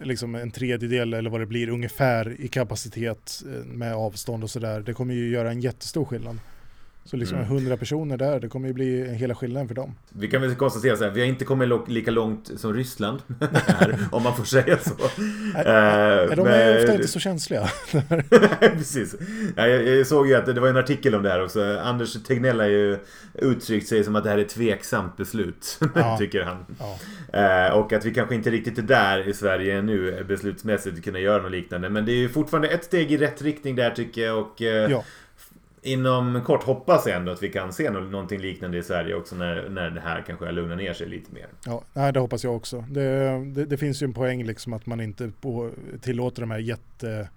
[0.00, 4.80] liksom en tredjedel eller vad det blir ungefär i kapacitet eh, med avstånd och sådär.
[4.80, 6.38] Det kommer ju göra en jättestor skillnad.
[7.06, 9.94] Så liksom 100 personer där, det kommer ju bli hela skillnaden för dem.
[10.08, 13.20] Vi kan väl konstatera så här, vi har inte kommit lika långt som Ryssland
[13.66, 14.92] här, om man får säga så.
[15.54, 17.68] Är de är men- ofta inte så känsliga.
[18.60, 19.14] Precis.
[19.56, 21.78] Ja, jag, jag såg ju att det var en artikel om det här också.
[21.78, 22.98] Anders Tegnell har ju
[23.34, 25.80] uttryckt sig som att det här är ett tveksamt beslut.
[25.94, 26.16] Ja.
[26.18, 26.66] tycker han.
[26.78, 26.98] Ja.
[27.66, 31.42] Eh, och att vi kanske inte riktigt är där i Sverige nu beslutsmässigt kunna göra
[31.42, 31.88] något liknande.
[31.90, 34.38] Men det är ju fortfarande ett steg i rätt riktning där tycker jag.
[34.38, 35.04] Och eh, Ja
[35.86, 39.68] inom kort hoppas jag ändå att vi kan se någonting liknande i Sverige också när,
[39.68, 41.46] när det här kanske lugnar ner sig lite mer.
[41.66, 42.84] Ja, nej, det hoppas jag också.
[42.90, 45.70] Det, det, det finns ju en poäng liksom att man inte på,
[46.00, 47.28] tillåter de här jätte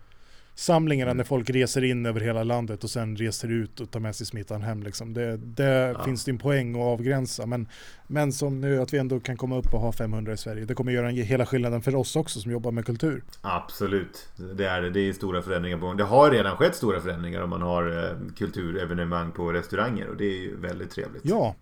[0.59, 4.15] jättesamlingarna när folk reser in över hela landet och sen reser ut och tar med
[4.15, 4.83] sig smittan hem.
[4.83, 5.13] Liksom.
[5.13, 6.03] Det, det Ja.
[6.03, 7.45] finns det en poäng att avgränsa.
[7.45, 7.67] Men,
[8.07, 10.65] men som nu att vi ändå kan komma upp och ha 500 i Sverige.
[10.65, 13.23] Det kommer göra en, hela skillnaden för oss också som jobbar med kultur.
[13.41, 14.89] Absolut, det är det.
[14.89, 15.97] Det är stora förändringar på gång.
[15.97, 20.25] Det har redan skett stora förändringar om man har eh, kulturevenemang på restauranger och det
[20.25, 21.21] är ju väldigt trevligt.
[21.25, 21.55] Ja,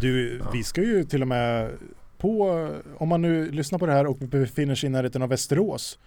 [0.00, 1.70] du, vi ska ju till och med
[2.18, 5.98] på, om man nu lyssnar på det här och befinner sig i närheten av Västerås,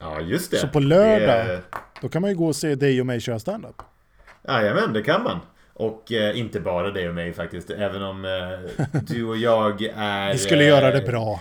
[0.00, 0.56] Ja, just det.
[0.56, 1.60] Så på lördag- Det,
[2.00, 3.82] då kan man ju gå och se dig och mig köra standup.
[4.48, 5.38] jajamän, det kan man.
[5.74, 7.70] Och eh, inte bara dig och mig faktiskt.
[7.70, 10.32] Även om eh, du och jag är...
[10.32, 11.40] Vi skulle eh, göra det bra.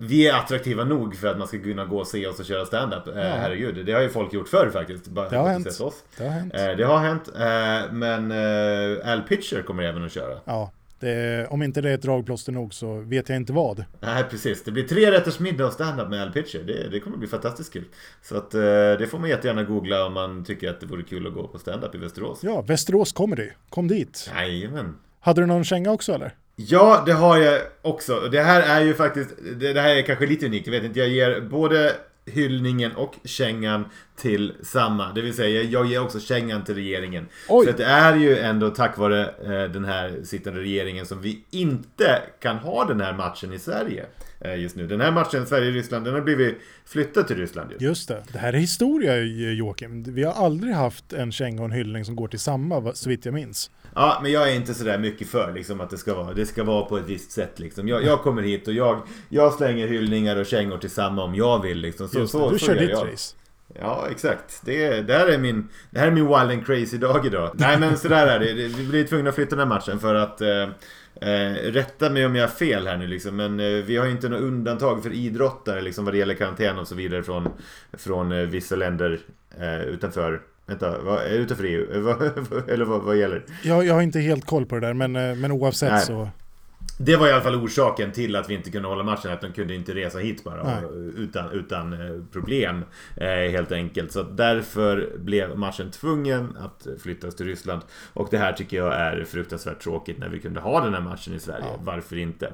[0.00, 2.66] Vi är attraktiva nog för att man ska kunna gå och se oss och köra
[2.66, 3.08] stand-up.
[3.08, 5.06] Eh, Herregud, det har ju folk gjort förr faktiskt.
[5.06, 5.80] Bara Det har hänt.
[5.80, 6.04] Oss.
[6.18, 6.54] Det har hänt.
[6.54, 7.28] Eh, det har hänt.
[7.36, 10.34] Eh, men eh, Al Pitcher kommer även att köra.
[10.44, 10.70] Ja,
[11.00, 13.84] det, om inte det är ett dragplåster nog så vet jag inte vad.
[14.00, 14.64] Nej, precis.
[14.64, 16.62] Det blir tre rätters middag och stand-up med Al Pitcher.
[16.66, 17.84] Det, det kommer bli fantastiskt kul.
[18.22, 21.26] Så att eh, det får man jättegärna googla om man tycker att det vore kul
[21.26, 22.38] att gå på stand-up i Västerås.
[22.42, 23.48] Ja, Västerås Comedy.
[23.70, 24.30] Kom dit.
[24.34, 24.96] Jajamän.
[25.20, 26.34] Hade du någon känga också eller?
[26.56, 28.20] Ja, det har jag också.
[28.20, 30.98] Det här är ju faktiskt, det, det här är kanske lite unikt, jag vet inte.
[30.98, 31.94] Jag ger både
[32.28, 33.84] hyllningen och kängan
[34.16, 35.12] till samma.
[35.12, 37.28] Det vill säga, jag ger också kängan till regeringen.
[37.48, 37.70] Oj.
[37.70, 42.22] Att det är ju ändå tack vare eh, den här sittande regeringen som vi inte
[42.40, 44.06] kan ha den här matchen i Sverige
[44.44, 44.86] just nu.
[44.86, 47.82] Den här matchen Sverige-Ryssland, den har blivit flyttad till Ryssland just.
[47.82, 48.24] Just det.
[48.32, 49.16] Det här är historia
[49.52, 50.02] Joakim.
[50.02, 53.24] Vi har aldrig haft en känga och en hyllning som går till samma så vitt
[53.24, 53.70] jag minns.
[53.94, 56.64] Ja, men jag är inte sådär mycket för liksom, att det ska vara, det ska
[56.64, 57.58] vara på ett visst sätt.
[57.58, 57.88] Liksom.
[57.88, 61.62] Jag, jag kommer hit och jag, jag slänger hyllningar och kängor till samma om jag
[61.62, 61.78] vill.
[61.78, 62.08] Liksom.
[62.08, 62.54] Så, Just så, det.
[62.54, 63.12] Du så kör ditt jag.
[63.12, 63.36] race.
[63.74, 64.60] Ja, exakt.
[64.64, 67.50] Det, det, här är min, det här är min wild and crazy dag idag.
[67.54, 68.52] Nej, men sådär är det.
[68.52, 70.68] Vi blir tvungna att flytta den här matchen för att eh,
[71.20, 74.10] Eh, rätta mig om jag har fel här nu liksom, men eh, vi har ju
[74.10, 77.48] inte något undantag för idrottare liksom vad det gäller karantän och så vidare från,
[77.92, 79.20] från eh, vissa länder
[79.60, 81.82] eh, utanför Vänta, vad, utanför EU?
[82.68, 83.44] Eller vad, vad gäller?
[83.62, 86.00] Jag, jag har inte helt koll på det där men, men oavsett Nej.
[86.00, 86.28] så.
[87.00, 89.52] Det var i alla fall orsaken till att vi inte kunde hålla matchen, att de
[89.52, 90.82] kunde inte resa hit bara Nej.
[91.16, 92.84] utan, utan eh, problem.
[93.16, 94.12] Eh, helt enkelt.
[94.12, 97.82] Så därför blev matchen tvungen att flyttas till Ryssland.
[98.12, 101.34] Och det här tycker jag är fruktansvärt tråkigt när vi kunde ha den här matchen
[101.34, 101.64] i Sverige.
[101.72, 101.80] Ja.
[101.84, 102.46] Varför inte?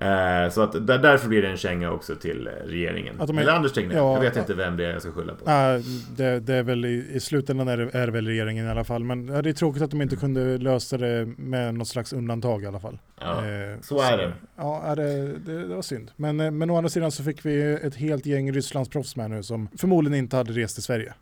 [0.00, 3.20] Eh, så att där, därför blir det en känga också till regeringen.
[3.20, 3.96] Är- Eller Anders Tegnell.
[3.96, 5.44] Ja, jag vet inte vem det är jag ska skylla på.
[5.44, 5.82] Nej,
[6.16, 8.84] det, det är väl i, i slutändan är det, är det väl regeringen i alla
[8.84, 9.04] fall.
[9.04, 12.66] Men det är tråkigt att de inte kunde lösa det med något slags undantag i
[12.66, 12.98] alla fall.
[13.20, 14.32] Ja, Eh, så är det.
[14.56, 16.10] Ja, ja, det, det, det var synd.
[16.16, 19.42] Men, eh, men å andra sidan så fick vi ett helt gäng Rysslandsproffs med nu
[19.42, 21.14] som förmodligen inte hade rest till Sverige.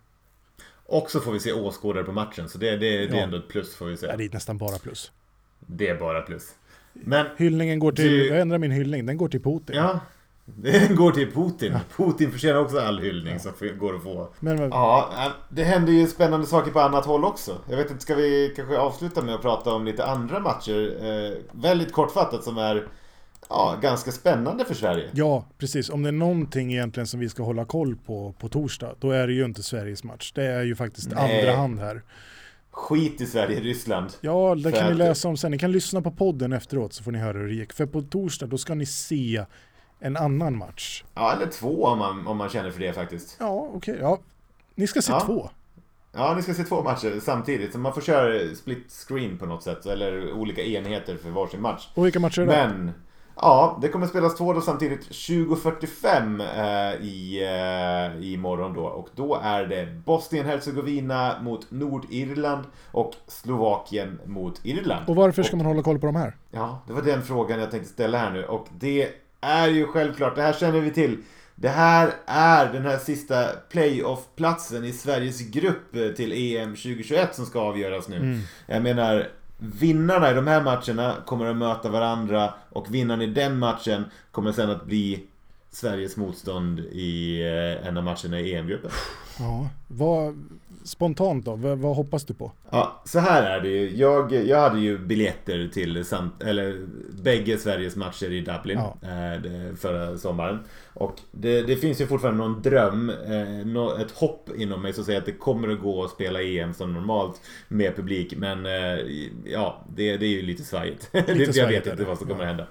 [0.85, 2.49] Och så får vi se åskådare på matchen.
[2.49, 3.23] Så det, det, det är Ja.
[3.23, 4.17] ändå ett plus får vi Ja, säga.
[4.17, 5.11] det är nästan bara plus.
[5.59, 6.43] Det är bara plus.
[6.93, 9.75] Men Hyllningen går till, Du- jag ändrar min hyllning, den går till Putin.
[9.75, 9.99] Ja,
[10.55, 11.77] det går till Putin.
[11.97, 14.29] Putin förtjänar också all hyllning som går att få.
[14.39, 17.57] Men, men, Ja, äh, det händer ju spännande saker på annat håll också.
[17.69, 20.97] Jag vet inte, ska vi kanske avsluta med att prata om lite andra matcher?
[21.01, 22.87] Eh, väldigt kortfattat som är
[23.49, 25.09] ja, ganska spännande för Sverige.
[25.13, 25.89] ja, precis.
[25.89, 29.27] Om det är någonting egentligen som vi ska hålla koll på på torsdag, då är
[29.27, 30.31] det ju inte Sveriges match.
[30.35, 31.39] Det är ju faktiskt Nej.
[31.39, 32.01] andra hand här.
[32.71, 34.09] Skit i Sverige-Ryssland.
[34.21, 35.51] Ja, det kan ni läsa om sen.
[35.51, 37.73] Ni kan lyssna på podden efteråt så får ni höra hur det gick.
[37.73, 39.45] För på torsdag, då ska ni se
[39.99, 41.03] en annan match.
[41.15, 43.35] Ja, eller två om man, om man känner för det faktiskt.
[43.39, 43.97] Ja, okej.
[44.01, 44.17] Ja.
[44.75, 45.19] Ni ska se Ja.
[45.19, 45.49] två.
[46.11, 47.71] Ja, ni ska se två matcher samtidigt.
[47.71, 49.85] Så man får köra split screen på något sätt.
[49.85, 51.87] Eller olika enheter för varsin match.
[51.93, 52.51] Och vilka matcher är det?
[52.51, 52.91] Men,
[53.35, 58.83] ja, det kommer spelas två då samtidigt 20.45 eh, i, eh, i morgon då.
[58.85, 65.09] Och då är det Bosnien-Hercegovina mot Nordirland och Slovakien mot Irland.
[65.09, 66.35] Och varför ska man hålla koll på de här?
[66.51, 68.45] Ja, det var den frågan jag tänkte ställa här nu.
[68.45, 69.09] Och det
[69.41, 71.17] är ju självklart, det här känner vi till.
[71.55, 77.45] Det här är den här sista playoff-platsen i Sveriges grupp eh, till EM 2021 som
[77.45, 78.39] ska avgöras nu.
[78.65, 79.27] Jag menar,
[79.57, 84.51] vinnarna i de här matcherna kommer att möta varandra och vinnaren i den matchen kommer
[84.51, 85.27] sen att bli
[85.71, 88.91] Sveriges motstånd i eh, en av matcherna i EM-gruppen.
[89.39, 90.45] Ja, vad,
[90.89, 92.51] spontant då, vad, vad, hoppas du på?
[92.69, 93.95] Ja, så här är det ju.
[93.95, 96.87] Jag, jag hade ju biljetter till samt, eller,
[97.23, 98.97] bägge Sveriges matcher i Dublin ja.
[99.01, 100.59] eh, förra sommaren.
[100.93, 105.19] Och det, det, finns ju fortfarande någon dröm, eh, ett hopp inom mig som säger
[105.19, 108.33] att det kommer att gå att spela EM som normalt med publik.
[108.37, 108.99] Men eh,
[109.45, 111.09] ja, det, det, är ju lite svajigt.
[111.27, 112.67] Lite jag vet inte vad som kommer att hända.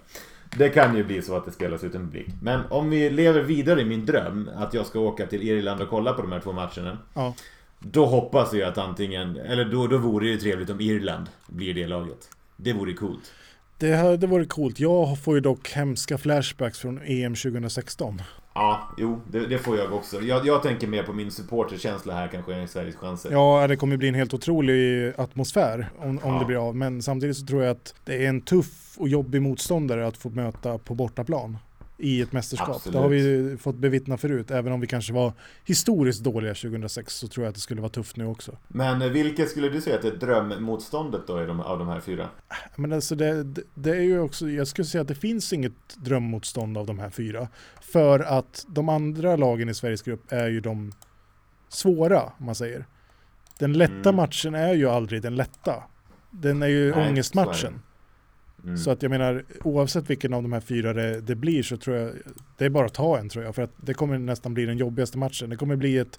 [0.57, 2.27] Det kan ju bli så att det spelas utan publik.
[2.43, 5.89] Men om vi lever vidare i min dröm att jag ska åka till Irland och
[5.89, 6.99] kolla på de här två matcherna.
[7.15, 7.35] Ja.
[7.81, 11.75] Då hoppas jag att antingen, eller då, då vore det ju trevligt om Irland blir
[11.75, 12.31] det laget.
[12.57, 13.33] Det vore coolt.
[13.79, 14.81] Det hade varit coolt.
[14.81, 18.23] Jag får ju dock hemska flashbacks från EM 2016.
[18.55, 20.21] Ja, jo, det, det får jag också.
[20.21, 23.33] Jag, jag, tänker mer på min supporterkänsla här kanske än Sveriges chanser.
[23.33, 26.39] Ja, det kommer bli en helt otrolig atmosfär om, om ja.
[26.39, 26.77] det blir av.
[26.77, 30.31] Men samtidigt så tror jag att det är en tuff och jobbig motståndare att få
[30.31, 31.59] möta på bortaplan
[31.99, 32.69] i ett mästerskap.
[32.69, 32.93] Absolut.
[32.93, 34.51] Det har vi fått bevittna förut.
[34.51, 35.33] Även om vi kanske var
[35.65, 38.59] historiskt dåliga 2006 så tror jag att det skulle vara tufft nu också.
[38.69, 42.29] Men eh, vilket skulle du säga att är drömmotståndet då de, av de här fyra?
[42.77, 46.79] Men alltså det, det, är ju också, jag skulle säga att det finns inget drömmotstånd
[46.79, 47.49] av de här fyra.
[47.81, 50.93] För att de andra lagen i Sveriges grupp är ju de
[51.69, 52.87] svåra, om man säger.
[53.59, 54.17] Den lätta mm.
[54.17, 55.83] matchen är ju aldrig den lätta.
[56.31, 57.81] Den är ju Nej, ångestmatchen.
[58.65, 58.77] Mm.
[58.77, 61.97] Så att jag menar, oavsett vilken av de här fyra det, det, blir så tror
[61.97, 62.13] jag,
[62.57, 63.55] det är bara att ta en tror jag.
[63.55, 65.51] För att det kommer nästan bli den jobbigaste matchen.
[65.51, 66.19] Det kommer bli ett,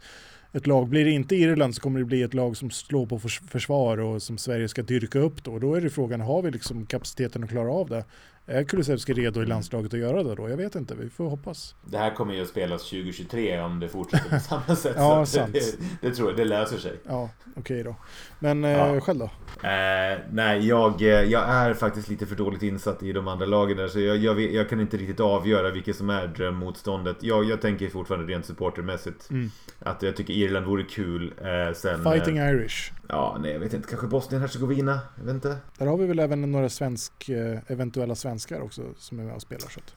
[0.51, 3.19] ett lag, blir det inte Irland så kommer det bli ett lag som slår på
[3.49, 5.59] försvar och som Sverige ska dyrka upp då.
[5.59, 8.03] Då är det frågan, har vi liksom kapaciteten att klara av det?
[8.51, 9.49] Är Kulusevski redo i mm.
[9.49, 10.49] landslaget att göra det då?
[10.49, 11.75] Jag vet inte, vi får hoppas.
[11.85, 14.93] Det här kommer ju att spelas 2023 om det fortsätter på samma sätt.
[14.97, 15.53] ja, sant.
[15.53, 16.99] Det, det, tror jag, det löser sig.
[17.07, 17.95] Ja, okej okay då.
[18.39, 18.99] Men eh, ja.
[18.99, 19.25] själv då?
[19.67, 23.77] Eh, nej, jag, eh, jag är faktiskt lite för dåligt insatt i de andra lagen
[23.77, 27.17] där, så jag, jag, jag kan inte riktigt avgöra vilket som är drömmotståndet.
[27.23, 29.29] Jag, jag tänker fortfarande rent supportermässigt.
[29.29, 29.51] Mm.
[29.79, 31.33] Att jag tycker Irland vore kul.
[31.37, 32.91] Eh, sen, Fighting eh, Irish.
[33.07, 33.89] Ja, nej jag vet inte.
[33.89, 34.99] Kanske Bosnien-Hercegovina?
[35.17, 35.57] Jag vet inte.
[35.77, 39.41] Där har vi väl även några svensk, eh, eventuella svenskar också som är med och
[39.41, 39.67] spelar.
[39.69, 39.95] Så att...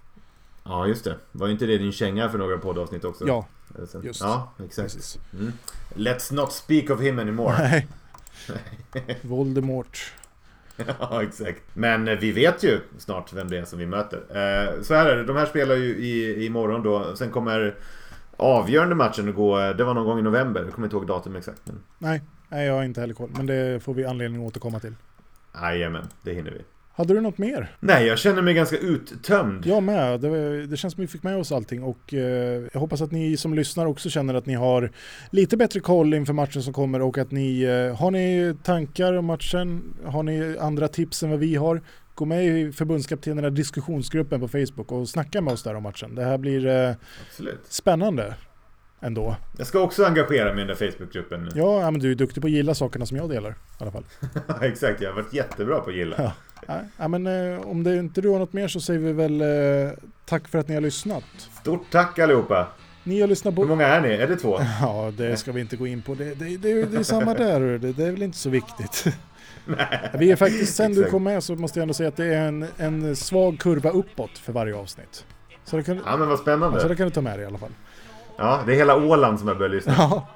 [0.64, 1.16] Ja, just det.
[1.32, 3.26] Var inte det din känga för några poddavsnitt också?
[3.26, 3.46] Ja,
[4.02, 5.18] just Ja, exakt.
[5.32, 5.52] Mm.
[5.94, 7.54] Let's not speak of him anymore.
[7.58, 7.88] Nej.
[9.22, 10.12] Voldemort.
[10.98, 11.62] Ja, exakt.
[11.74, 14.18] Men eh, vi vet ju snart vem det är som vi möter.
[14.18, 17.16] Eh, så här är det, de här spelar ju i, imorgon då.
[17.16, 17.76] Sen kommer
[18.36, 20.62] avgörande matchen att gå, det var någon gång i november.
[20.64, 21.60] Jag kommer inte ihåg datum exakt.
[21.64, 21.82] Men...
[21.98, 23.30] Nej, nej, jag har inte heller koll.
[23.36, 24.94] Men det får vi anledning att återkomma till.
[25.54, 26.64] Jajamän, det hinner vi.
[26.94, 27.76] Hade du något mer?
[27.80, 29.66] Nej, jag känner mig ganska uttömd.
[29.66, 30.20] Jag med.
[30.20, 33.36] Det, det känns som vi fick med oss allting och eh, jag hoppas att ni
[33.36, 34.90] som lyssnar också känner att ni har
[35.30, 39.24] lite bättre koll inför matchen som kommer och att ni eh, har ni tankar om
[39.24, 41.80] matchen, har ni andra tips än vad vi har,
[42.14, 46.14] gå med i förbundskaptenerna diskussionsgruppen på Facebook och snacka med oss där om matchen.
[46.14, 46.94] Det här blir eh,
[47.68, 48.34] spännande
[49.00, 49.36] ändå.
[49.58, 51.50] Jag ska också engagera mig i den där Facebookgruppen.
[51.54, 54.04] Ja, men du är duktig på att gilla sakerna som jag delar i alla fall.
[54.62, 56.14] Exakt, jag har varit jättebra på att gilla.
[56.18, 56.32] Ja.
[56.96, 59.92] Ja, men eh, om det inte du har något mer så säger vi väl eh,
[60.24, 61.24] tack för att ni har lyssnat.
[61.60, 62.66] Stort tack allihopa!
[63.04, 63.60] Ni har lyssnat på...
[63.62, 64.08] Hur många är ni?
[64.08, 64.58] Är det två?
[64.80, 66.14] Ja, det ska vi inte gå in på.
[66.14, 69.04] Det, det, det, det är samma där, det, det är väl inte så viktigt.
[69.64, 72.34] Nej, vi är faktiskt, sen du kom med så måste jag ändå säga att det
[72.34, 75.26] är en, en svag kurva uppåt för varje avsnitt.
[75.64, 76.80] Så det kan, ja men vad spännande.
[76.80, 77.72] Så det kan du ta med dig i alla fall.
[78.36, 79.94] Ja, det är hela Åland som jag börjar lyssna.
[79.98, 80.28] Ja.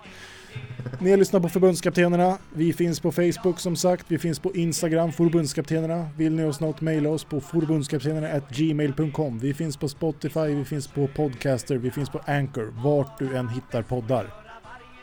[1.01, 2.39] Ni har lyssnat på förbundskaptenerna.
[2.55, 4.05] Vi finns på Facebook som sagt.
[4.09, 6.09] Vi finns på Instagram, förbundskaptenerna.
[6.17, 9.39] Vill ni oss något, mejla oss på förbundskaptenerna.gmail.com.
[9.39, 13.49] Vi finns på Spotify, vi finns på Podcaster, vi finns på Anchor, vart du än
[13.49, 14.35] hittar poddar.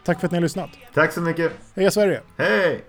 [0.06, 0.70] Tack för att ni har lyssnat.
[0.94, 1.52] Tack så mycket.
[1.76, 2.22] Heja Sverige!
[2.38, 2.84] Hej!